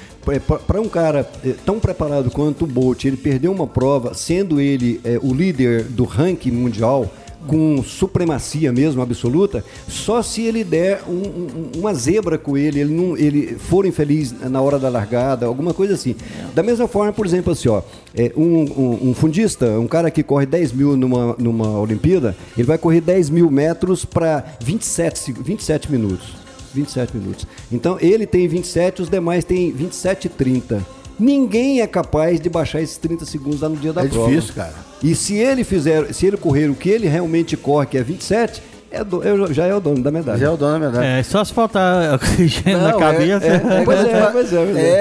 [0.67, 5.01] Para um cara é, tão preparado quanto o Bolt, ele perdeu uma prova, sendo ele
[5.05, 7.11] é, o líder do ranking mundial,
[7.47, 12.95] com supremacia mesmo absoluta, só se ele der um- um- uma zebra com ele, ele,
[12.95, 16.15] não, ele for infeliz na hora da largada, alguma coisa assim.
[16.55, 17.83] Da mesma forma, por exemplo, assim, ó,
[18.15, 22.79] é, um, um- fundista, um cara que corre 10 mil numa, numa Olimpíada, ele vai
[22.79, 26.35] correr 10 mil metros para 27, seg- 27 minutos.
[26.75, 27.47] 27 minutos.
[27.71, 30.85] Então ele tem 27, os demais têm 27 e 30.
[31.19, 34.29] Ninguém é capaz de baixar esses 30 segundos lá no dia da É prova.
[34.31, 34.75] difícil, cara.
[35.03, 38.61] E se ele fizer, se ele correr o que ele realmente corre, que é 27,
[38.91, 40.39] é do- é- já é o dono da medalha.
[40.39, 41.07] Já é o dono, na verdade.
[41.07, 43.45] É, só se faltar oxigênio na Não, cabeça.
[43.47, 45.01] é, é, pois é, pois é, pois é.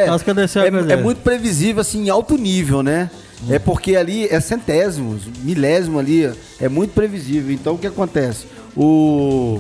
[0.68, 0.94] É, coisa.
[0.94, 3.10] é muito previsível, assim, em alto nível, né?
[3.50, 7.52] É porque ali é centésimos, milésimo ali, é muito previsível.
[7.54, 8.46] Então o que acontece?
[8.76, 9.60] O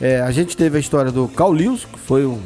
[0.00, 2.38] é, a gente teve a história do Carl Lewis, que foi um,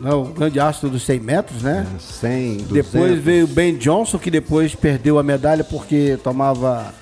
[0.00, 1.86] né, o grande astro dos 100 metros, né?
[1.98, 2.72] 100, 200.
[2.72, 6.94] Depois veio o Ben Johnson, que depois perdeu a medalha porque tomava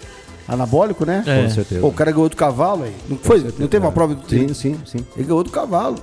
[0.48, 1.22] anabólico, né?
[1.26, 1.42] É.
[1.42, 1.80] Com certeza.
[1.80, 2.94] Pô, o cara ganhou do cavalo aí.
[3.08, 3.40] Não foi?
[3.58, 5.06] Não teve uma prova do Sim, sim, sim.
[5.16, 5.96] Ele ganhou do cavalo.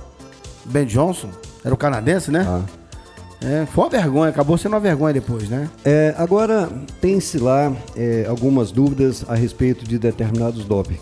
[0.64, 1.28] Ben Johnson,
[1.64, 2.46] era o canadense, né?
[2.48, 2.62] Ah.
[3.44, 5.68] É, foi uma vergonha, acabou sendo uma vergonha depois, né?
[5.84, 6.68] É, agora,
[7.00, 10.98] tem-se lá é, algumas dúvidas a respeito de determinados doping.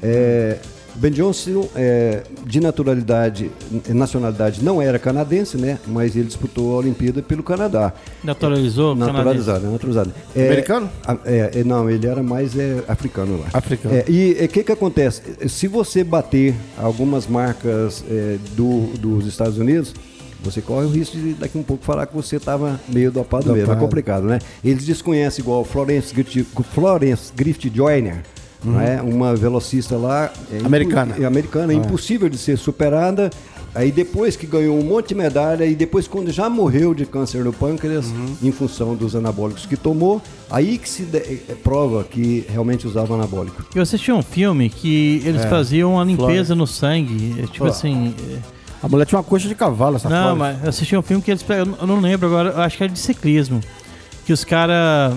[0.00, 0.58] É,
[0.94, 3.50] ben Johnson, é, de naturalidade,
[3.88, 5.78] nacionalidade, não era canadense, né?
[5.86, 7.92] Mas ele disputou a Olimpíada pelo Canadá.
[8.22, 8.94] Naturalizou?
[8.94, 10.12] Naturalizado, naturalizado.
[10.34, 10.90] É, Americano?
[11.24, 13.46] É, é, não, ele era mais é, africano lá.
[13.52, 13.94] Africano.
[13.94, 15.22] É, e o que, que acontece?
[15.48, 19.94] Se você bater algumas marcas é, do, dos Estados Unidos,
[20.44, 23.58] você corre o risco de daqui um pouco falar que você estava meio dopado, mesmo.
[23.58, 23.80] É Dopado.
[23.80, 24.38] complicado, né?
[24.62, 28.22] Eles desconhecem igual Florence Griffith, Florence Griffith Joyner,
[28.64, 29.00] não é?
[29.02, 30.30] uma velocista lá.
[30.52, 31.14] é Americana.
[31.20, 33.30] É americana, é impossível de ser superada.
[33.76, 37.42] Aí depois que ganhou um monte de medalha e depois quando já morreu de câncer
[37.44, 38.06] no pâncreas,
[38.40, 43.14] em função dos anabólicos que tomou, aí que se de- é, prova que realmente usava
[43.14, 43.64] anabólico.
[43.74, 45.48] Eu assisti um filme que eles É.
[45.48, 47.34] faziam uma limpeza no sangue.
[47.42, 48.14] é, Tipo assim.
[48.30, 48.38] é,
[48.80, 50.38] A mulher tinha uma coxa de cavalo, essa Não, Flores.
[50.38, 51.44] mas eu assisti um filme que eles.
[51.48, 53.60] Eu não lembro agora, eu acho que era de ciclismo.
[54.24, 55.14] Que os caras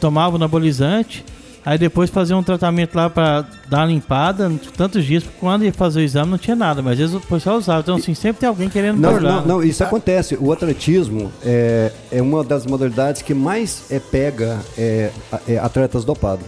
[0.00, 1.24] tomavam anabolizante,
[1.64, 5.72] aí depois faziam um tratamento lá pra dar uma limpada, tantos dias, porque quando ia
[5.72, 7.80] fazer o exame não tinha nada, mas eles o pessoal usava.
[7.80, 10.36] Então, assim, sempre tem alguém querendo Não, burlar, não, não, isso acontece.
[10.40, 15.10] O atletismo é, é uma das modalidades que mais é, pega é,
[15.48, 16.44] é, atletas dopados.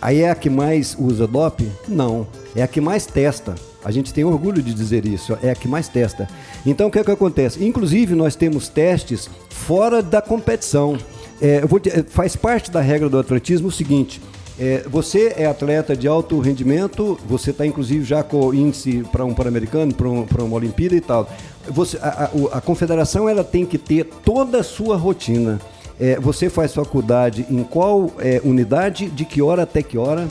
[0.00, 1.72] Aí é a que mais usa doping?
[1.88, 2.26] Não.
[2.54, 3.56] É a que mais testa.
[3.84, 5.36] A gente tem orgulho de dizer isso.
[5.42, 6.28] É a que mais testa.
[6.64, 7.64] Então o que, é que acontece?
[7.64, 10.96] Inclusive, nós temos testes fora da competição.
[11.40, 14.20] É, te- é, faz parte da regra do atletismo o seguinte:
[14.58, 19.32] é, você é atleta de alto rendimento, você está inclusive já com índice para um
[19.34, 21.28] Pan-Americano, para um, uma Olimpíada e tal.
[21.68, 25.60] Você, a, a- a confederação ela tem que ter toda a sua rotina.
[26.00, 30.28] É, você faz faculdade em qual é, unidade, de que hora até que hora,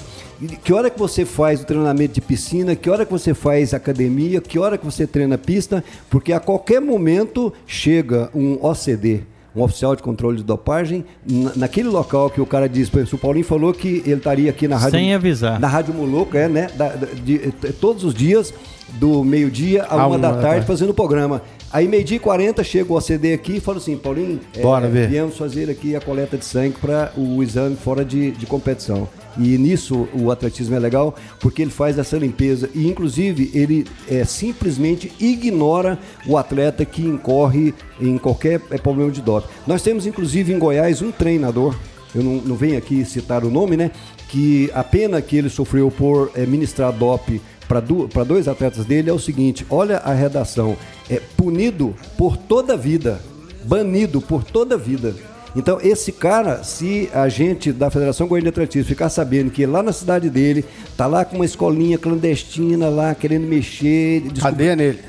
[0.64, 4.40] que hora que você faz o treinamento de piscina, que hora que você faz academia,
[4.40, 9.24] que hora que você treina pista, porque a qualquer momento chega um OCD,
[9.58, 13.46] um oficial de controle de dopagem, na- naquele local que o cara exemplo, o Paulinho
[13.46, 14.92] falou que ele estaria aqui na rádio.
[15.00, 15.60] Sem avisar.
[15.60, 16.68] Na Rádio Moloco, é, né?
[16.76, 18.54] da- de- eh, todos os dias,
[18.94, 20.66] do meio-dia a Ah, uma da uma da tarde, tarde.
[20.66, 21.42] fazendo o programa.
[21.72, 25.10] Aí, meio-dia e 40, chega o OCD aqui e fala assim: Paulinho, eh, Bora ver.
[25.10, 29.08] viemos fazer aqui a coleta de sangue para o exame fora de, de competição.
[29.38, 34.24] E nisso o atletismo é legal, porque ele faz essa limpeza e, inclusive, ele é,
[34.24, 39.48] simplesmente ignora o atleta que incorre em qualquer eh, problema de doping.
[39.68, 41.76] Nós temos, inclusive, em Goiás, um treinador
[42.16, 43.92] eu não, não venho aqui citar o nome, né?
[44.30, 49.14] Que a pena que ele sofreu por eh, ministrar DOP para dois atletas dele é
[49.14, 50.76] o seguinte: olha a redação,
[51.10, 53.20] é punido por toda a vida,
[53.64, 55.14] banido por toda a vida.
[55.56, 59.82] Então, esse cara, se a gente da Federação Goiânia de Atletismo ficar sabendo que lá
[59.82, 60.64] na cidade dele,
[60.96, 65.00] tá lá com uma escolinha clandestina lá, querendo mexer, descobrir- Cadeia nele.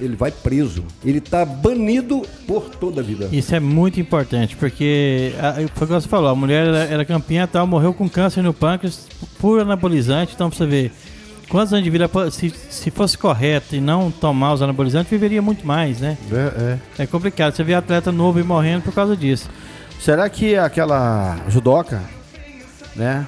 [0.00, 0.82] ele vai preso.
[1.04, 3.28] Ele tá banido por toda a vida.
[3.30, 7.04] Isso é muito importante, porque a- foi o que você falou, a mulher era, era
[7.04, 9.06] campeã e tal, morreu com câncer no pâncreas
[9.38, 10.92] por anabolizante, então pra você ver
[11.48, 15.66] quantos anos de vida, se, se fosse correto e não tomar os anabolizantes, viveria muito
[15.66, 16.16] mais, né?
[16.30, 17.02] É, é.
[17.02, 19.48] É complicado, você vê atleta novo e morrendo por causa disso.
[20.00, 22.02] Será que aquela judoca,
[22.94, 23.26] né?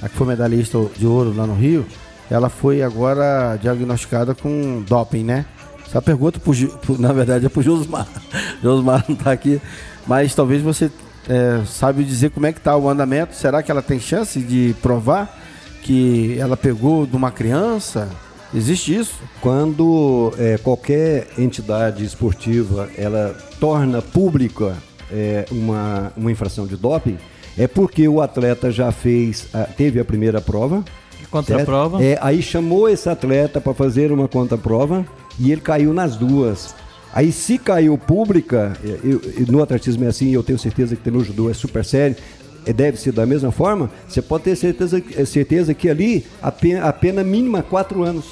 [0.00, 1.86] A que foi medalhista de ouro lá no Rio,
[2.30, 5.46] ela foi agora diagnosticada com doping, né?
[5.86, 8.06] Essa pergunta, pro, na verdade, é pro Josmar.
[8.62, 9.60] Josmar não está aqui,
[10.06, 10.90] mas talvez você
[11.28, 13.34] é, sabe dizer como é que está o andamento.
[13.34, 15.41] Será que ela tem chance de provar
[15.82, 18.08] que ela pegou de uma criança?
[18.54, 19.14] Existe isso?
[19.40, 24.76] Quando é, qualquer entidade esportiva ela torna pública
[25.10, 27.18] é, uma, uma infração de doping,
[27.56, 30.84] é porque o atleta já fez, teve a primeira prova.
[31.30, 32.02] Contra-prova.
[32.02, 35.04] É, aí chamou esse atleta para fazer uma contra-prova
[35.38, 36.74] e ele caiu nas duas.
[37.14, 41.22] Aí se caiu pública, eu, eu, no atletismo é assim, eu tenho certeza que no
[41.22, 45.72] judô é super sério, é, deve ser da mesma forma, você pode ter certeza, certeza
[45.72, 48.26] que ali a pena, a pena mínima quatro anos.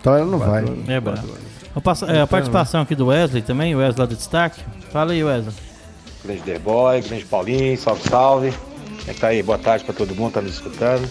[0.00, 0.64] Então ela não vai.
[0.86, 1.14] É bom.
[2.08, 4.62] É, a participação aqui do Wesley também, o Wesley lá do destaque.
[4.90, 5.52] Fala aí, Wesley.
[6.24, 8.54] Grande The Boy, grande Paulinho, salve, salve.
[9.06, 11.08] É que tá aí, boa tarde para todo mundo que tá nos escutando.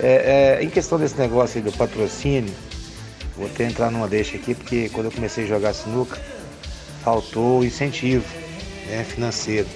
[0.00, 2.54] É, é, em questão desse negócio aí do patrocínio,
[3.36, 6.18] vou até entrar numa deixa aqui, porque quando eu comecei a jogar sinuca,
[7.02, 8.24] faltou incentivo
[8.86, 9.66] né, financeiro.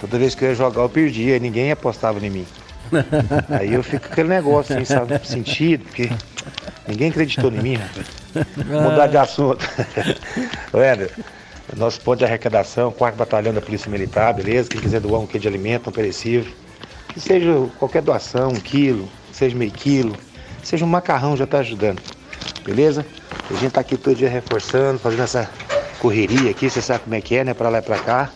[0.00, 2.46] Toda vez que eu ia jogar, eu perdia, ninguém apostava em mim.
[3.50, 6.10] Aí eu fico com aquele negócio, assim, sabe, sentido, porque
[6.86, 8.06] ninguém acreditou em mim, rapaz.
[8.56, 9.66] Mudar de assunto.
[10.72, 11.10] Olha,
[11.76, 14.68] nosso ponto de arrecadação, 4 Batalhão da Polícia Militar, beleza?
[14.68, 16.52] Quem quiser doar um quilo de alimento, um perecível,
[17.08, 20.16] que seja qualquer doação, um quilo, seja meio quilo,
[20.62, 22.00] seja um macarrão, já está ajudando,
[22.64, 23.04] beleza?
[23.50, 25.50] A gente está aqui todo dia reforçando, fazendo essa
[25.98, 27.54] correria aqui, você sabe como é que é, né?
[27.54, 28.30] Para lá e para cá.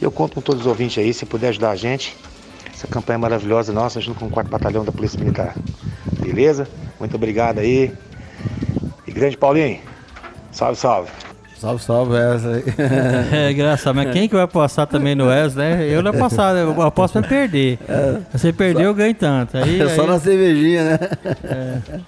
[0.00, 2.16] Eu conto com todos os ouvintes aí, se puder ajudar a gente.
[2.72, 5.54] Essa campanha maravilhosa nossa, junto com o 4 Batalhão da Polícia Militar.
[6.20, 6.68] Beleza?
[7.00, 7.92] Muito obrigado aí.
[9.06, 9.80] E grande Paulinho,
[10.52, 11.10] salve, salve.
[11.58, 12.64] Salve, salve, Wesley.
[13.32, 15.88] é engraçado, mas quem que vai apostar também no Wesley, né?
[15.88, 17.78] Eu não aposto, eu aposto pra perder.
[17.88, 19.56] É, Você perdeu, só, eu ganho tanto.
[19.56, 20.98] Aí, é só aí, na cervejinha, né?
[21.44, 22.00] É.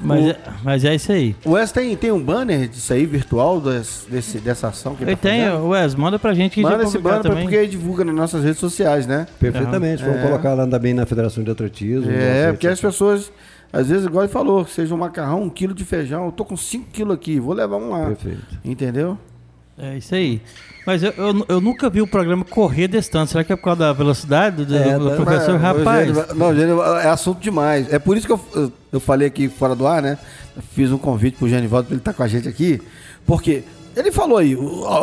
[0.00, 1.34] Mas, o, é, mas é isso aí.
[1.44, 5.22] O Wes tem, tem um banner disso aí, virtual, desse, dessa ação que ele tá
[5.22, 7.42] tem, Wes, manda pra gente que Manda esse banner também.
[7.42, 9.26] porque divulga nas nossas redes sociais, né?
[9.38, 10.22] Perfeitamente, vamos é.
[10.22, 12.10] colocar lá também na Federação de Atletismo.
[12.10, 13.32] É, porque as pessoas,
[13.72, 16.56] às vezes, igual ele falou, seja um macarrão, um quilo de feijão, eu tô com
[16.56, 18.06] cinco quilos aqui, vou levar um lá.
[18.06, 18.58] Perfeito.
[18.64, 19.18] Entendeu?
[19.78, 20.40] É isso aí.
[20.84, 23.30] Mas eu, eu, eu, nunca vi o programa correr distante.
[23.30, 25.58] Será que é por causa da velocidade do, é, do professor?
[25.58, 26.34] Mas, Rapaz.
[26.34, 27.92] não, é assunto demais.
[27.92, 30.18] É por isso que eu, eu, eu, falei aqui fora do ar, né?
[30.72, 32.80] Fiz um convite pro Genivaldo para ele estar tá com a gente aqui.
[33.26, 33.62] Porque
[33.94, 34.56] ele falou aí,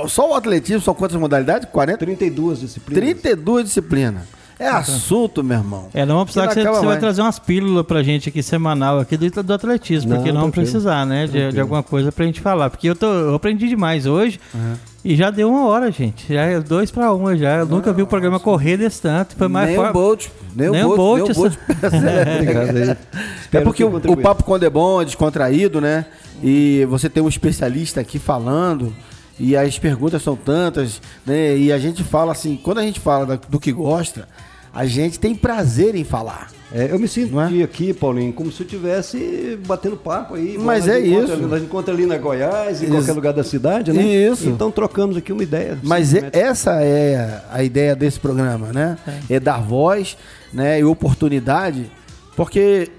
[0.07, 1.69] só o atletismo são quantas modalidades?
[1.69, 1.99] 40?
[1.99, 3.03] 32 disciplinas.
[3.03, 4.23] 32 disciplinas.
[4.59, 5.89] É assunto, meu irmão.
[5.93, 8.41] É, não vamos precisar que, que você, você vai trazer umas pílulas pra gente aqui
[8.41, 11.27] semanal aqui do, do atletismo, não, porque não vamos precisar, né?
[11.27, 12.69] De, de, alguma coisa pra gente falar.
[12.69, 14.39] Porque eu, tô, eu aprendi demais hoje.
[14.53, 14.75] Uhum.
[15.03, 16.33] E já deu uma hora, gente.
[16.33, 17.57] Já é dois para uma já.
[17.57, 19.35] Eu nunca vi o programa correr desse tanto.
[19.35, 20.27] Foi mais nem o Bolt.
[20.55, 21.21] Nem, nem o Bolt.
[21.21, 21.53] Nem o Bolt.
[23.53, 26.05] é porque o, o, papo quando é bom, é descontraído, né?
[26.43, 28.93] E você tem um especialista aqui falando.
[29.39, 31.57] E as perguntas são tantas, né?
[31.57, 34.27] E a gente fala assim, quando a gente fala do que gosta,
[34.73, 36.49] a gente tem prazer em falar.
[36.73, 37.63] É, eu me sinto é?
[37.63, 40.57] aqui, Paulinho, como se eu estivesse batendo papo aí.
[40.57, 41.37] Mas é isso.
[41.37, 42.93] Nós encontra ali na Goiás, em isso.
[42.93, 44.03] qualquer lugar da cidade, né?
[44.03, 44.49] Isso.
[44.49, 45.77] Então trocamos aqui uma ideia.
[45.81, 48.97] Mas é, essa é a ideia desse programa, né?
[49.29, 49.35] É.
[49.35, 50.17] é dar voz,
[50.51, 50.79] né?
[50.79, 51.89] E oportunidade,
[52.35, 52.89] porque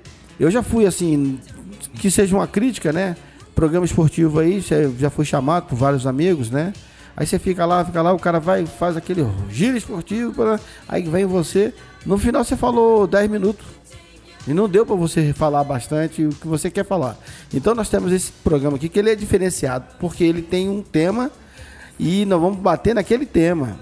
[0.40, 1.38] eu já fui assim,
[1.94, 3.16] que seja uma crítica, né?
[3.56, 4.62] Programa esportivo aí,
[4.98, 6.74] já foi chamado por vários amigos, né?
[7.16, 10.34] Aí você fica lá, fica lá, o cara vai faz aquele giro esportivo,
[10.86, 11.72] aí vem você.
[12.04, 13.64] No final você falou 10 minutos.
[14.46, 17.16] E não deu para você falar bastante o que você quer falar.
[17.52, 21.30] Então nós temos esse programa aqui que ele é diferenciado, porque ele tem um tema
[21.98, 23.78] e nós vamos bater naquele tema.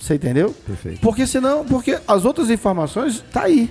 [0.00, 0.56] Você entendeu?
[0.66, 1.00] Perfeito.
[1.00, 3.70] Porque senão, porque as outras informações tá aí.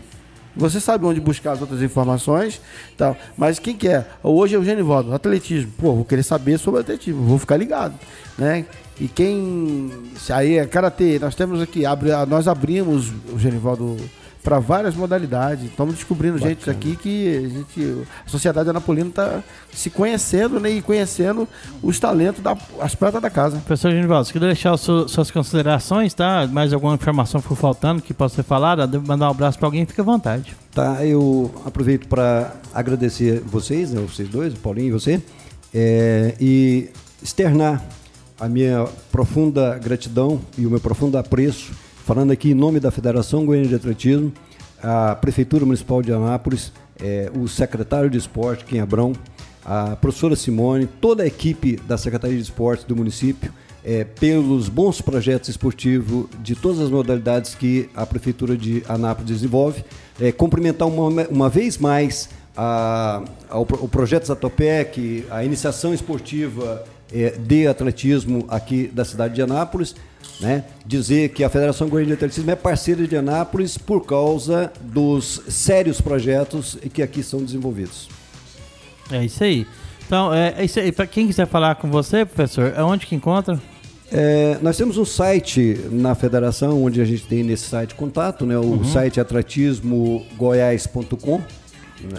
[0.56, 2.62] Você sabe onde buscar as outras informações,
[2.98, 3.16] tal.
[3.38, 4.18] Mas quem quer?
[4.22, 5.72] Hoje é o Genivaldo, atletismo.
[5.78, 7.94] Pô, vou querer saber sobre atletismo, vou ficar ligado,
[8.38, 8.66] né?
[9.00, 9.92] E quem.
[10.30, 13.98] Aí é karatê, nós temos aqui, abre, nós abrimos o Genivaldo
[14.44, 15.66] para várias modalidades.
[15.66, 16.50] Estamos descobrindo Bacana.
[16.50, 21.48] gente aqui que a, gente, a sociedade anapolina está se conhecendo né, e conhecendo
[21.82, 23.58] os talentos das pratas da casa.
[23.58, 26.48] Professor Genivaldo, se quiser deixar suas considerações, tá?
[26.52, 30.02] Mais alguma informação for faltando que possa ser falada, mandar um abraço para alguém, fique
[30.02, 30.56] à vontade.
[30.74, 35.22] Tá, eu aproveito para agradecer vocês, né, vocês dois, o Paulinho e você,
[35.74, 36.90] é, e
[37.22, 37.84] externar
[38.40, 41.72] a minha profunda gratidão e o meu profundo apreço,
[42.14, 44.34] falando aqui em nome da Federação Goiânia de Atletismo,
[44.84, 49.14] a Prefeitura Municipal de Anápolis, é, o secretário de Esporte, Kim Abrão,
[49.64, 55.00] a professora Simone, toda a equipe da Secretaria de Esportes do município, é, pelos bons
[55.00, 59.86] projetos esportivos de todas as modalidades que a Prefeitura de Anápolis desenvolve.
[60.20, 66.84] É, cumprimentar uma, uma vez mais a, a, o, o projeto Zatopec, a iniciação esportiva
[67.14, 69.96] é, de atletismo aqui da cidade de Anápolis,
[70.40, 70.64] né?
[70.86, 76.02] dizer que a Federação Goiânia de Atletismo é parceira de Anápolis por causa dos sérios
[76.02, 78.10] projetos que aqui são desenvolvidos.
[79.12, 79.68] É isso aí.
[80.06, 80.92] Então, é, é isso aí.
[80.92, 83.60] Para quem quiser falar com você, professor, aonde que encontra?
[84.12, 88.58] É, nós temos um site na federação, onde a gente tem nesse site contato, né?
[88.58, 88.84] O uhum.
[88.84, 89.24] site é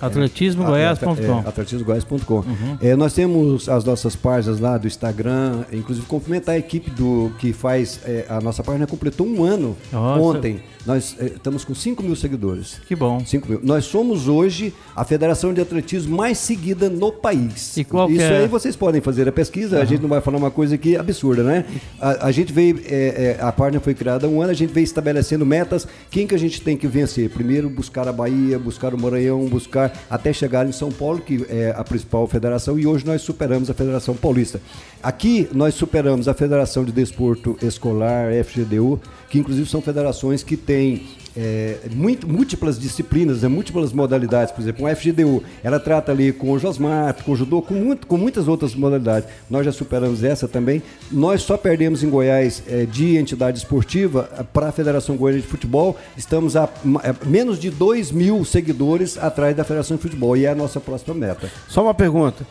[0.00, 1.10] atletismogoiás.com.
[1.10, 1.38] Atletismogoiás.com.
[1.38, 2.34] É, atletismogoiás.com.
[2.34, 2.78] Uhum.
[2.80, 7.52] É, nós temos as nossas páginas lá do Instagram, inclusive cumprimentar a equipe do que
[7.52, 10.20] faz é, a nossa página completou um ano Nossa.
[10.22, 10.60] ontem.
[10.84, 12.80] Nós é, estamos com 5 mil seguidores.
[12.86, 13.24] Que bom.
[13.24, 13.60] 5 mil.
[13.62, 17.76] Nós somos hoje a federação de atletismo mais seguida no país.
[17.76, 18.38] E qual Isso é?
[18.38, 19.82] aí vocês podem fazer a pesquisa, uhum.
[19.82, 21.64] a gente não vai falar uma coisa aqui absurda, né?
[22.00, 24.72] A, a gente veio, é, é, a página foi criada há um ano, a gente
[24.72, 25.86] veio estabelecendo metas.
[26.10, 27.30] Quem que a gente tem que vencer?
[27.30, 31.74] Primeiro, buscar a Bahia, buscar o Maranhão, buscar até chegar em São Paulo, que é
[31.76, 34.60] a principal federação, e hoje nós superamos a Federação Paulista.
[35.02, 39.00] Aqui nós superamos a Federação de Desporto Escolar, FGDU,
[39.32, 44.52] que inclusive são federações que têm é, muito, múltiplas disciplinas, né, múltiplas modalidades.
[44.52, 48.06] Por exemplo, um FGDU, ela trata ali com o Josmar, com o judô, com, muito,
[48.06, 49.26] com muitas outras modalidades.
[49.48, 50.82] Nós já superamos essa também.
[51.10, 55.96] Nós só perdemos em Goiás é, de entidade esportiva para a Federação Goiana de Futebol.
[56.14, 56.68] Estamos a, a,
[57.02, 60.78] é, menos de 2 mil seguidores atrás da Federação de Futebol e é a nossa
[60.78, 61.50] próxima meta.
[61.68, 62.46] Só uma pergunta.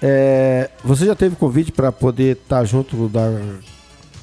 [0.00, 3.30] É, você já teve convite para poder estar tá junto da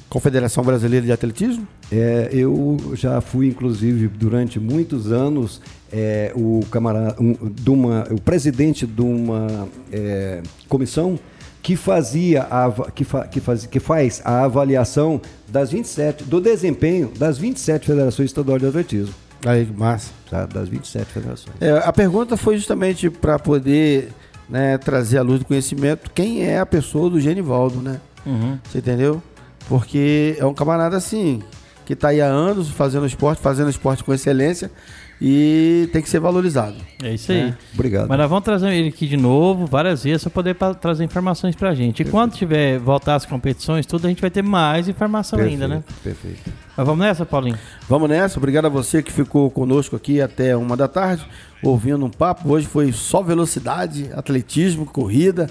[0.08, 1.68] Confederação Brasileira de Atletismo?
[1.96, 8.20] É, eu já fui, inclusive, durante muitos anos, é, o, camarada, um, de uma, o
[8.20, 11.16] presidente de uma é, comissão
[11.62, 17.12] que fazia a, que, fa, que, faz, que faz a avaliação das 27, do desempenho
[17.16, 19.14] das 27 federações estaduais de atletismo.
[19.46, 20.10] Aí, massa.
[20.28, 21.56] Tá, das 27 federações.
[21.60, 24.08] É, a pergunta foi justamente para poder
[24.48, 28.00] né, trazer à luz do conhecimento quem é a pessoa do Genivaldo, né?
[28.26, 28.58] Uhum.
[28.64, 29.22] Você entendeu?
[29.68, 31.40] Porque é um camarada assim,
[31.84, 34.70] que está aí há anos fazendo esporte, fazendo esporte com excelência
[35.20, 36.76] e tem que ser valorizado.
[37.02, 37.38] É isso aí.
[37.38, 37.54] É.
[37.72, 38.08] Obrigado.
[38.08, 41.54] Mas nós vamos trazer ele aqui de novo, várias vezes, para poder pra trazer informações
[41.54, 42.02] para a gente.
[42.02, 45.76] E quando tiver voltar as competições, tudo, a gente vai ter mais informação perfeito, ainda,
[45.76, 45.84] né?
[46.02, 46.52] Perfeito.
[46.76, 47.58] Mas vamos nessa, Paulinho?
[47.88, 48.38] Vamos nessa.
[48.38, 51.24] Obrigado a você que ficou conosco aqui até uma da tarde,
[51.62, 52.50] ouvindo um papo.
[52.50, 55.48] Hoje foi só velocidade, atletismo, corrida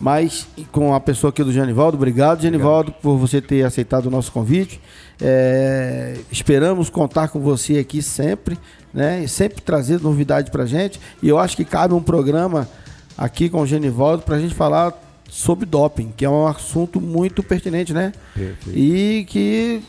[0.00, 1.96] mas com a pessoa aqui do Genivaldo.
[1.98, 4.80] Obrigado, Genivaldo, por você ter aceitado o nosso convite.
[5.20, 8.58] É, esperamos contar com você aqui sempre,
[8.92, 9.22] né?
[9.22, 11.00] E sempre trazer novidade pra gente.
[11.22, 12.68] E eu acho que cabe um programa
[13.16, 14.94] aqui com o Genivaldo pra gente falar
[15.28, 18.12] sobre doping, que é um assunto muito pertinente, né?
[18.34, 18.78] Perfeito.
[18.78, 19.82] E que,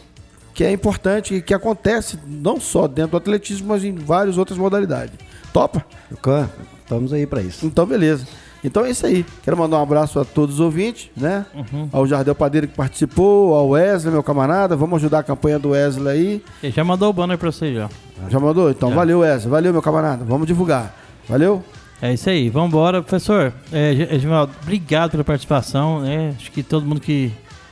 [0.53, 5.15] que é importante, que acontece não só dentro do atletismo, mas em várias outras modalidades.
[5.53, 5.85] Topa?
[6.81, 7.65] Estamos aí para isso.
[7.65, 8.27] Então, beleza.
[8.63, 9.25] Então é isso aí.
[9.43, 11.45] Quero mandar um abraço a todos os ouvintes, né?
[11.53, 11.89] Uhum.
[11.91, 14.75] Ao Jardel Padeiro que participou, ao Wesley, meu camarada.
[14.75, 16.43] Vamos ajudar a campanha do Wesley aí.
[16.61, 17.89] Ele já mandou o banner pra você já.
[18.29, 18.69] Já mandou?
[18.69, 18.95] Então já.
[18.95, 19.49] valeu, Wesley.
[19.49, 20.23] Valeu, meu camarada.
[20.23, 20.95] Vamos divulgar.
[21.27, 21.63] Valeu?
[22.01, 22.49] É isso aí.
[22.49, 23.53] Vamos embora, professor.
[23.71, 23.91] É,
[24.61, 26.01] obrigado pela participação.
[26.01, 26.33] Né?
[26.37, 27.31] Acho que todo mundo que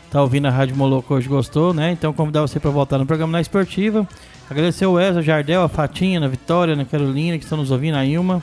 [0.09, 1.91] tá ouvindo a Rádio Moloco hoje gostou, né?
[1.91, 4.07] Então convidar você para voltar no programa na Esportiva.
[4.49, 7.95] Agradecer o Wesley, o Jardel, a Fatinha, a Vitória, a Carolina que estão nos ouvindo,
[7.95, 8.41] a Ilma.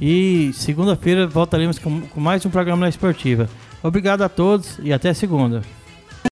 [0.00, 3.48] E segunda-feira voltaremos com, com mais um programa na Esportiva.
[3.82, 5.62] Obrigado a todos e até segunda.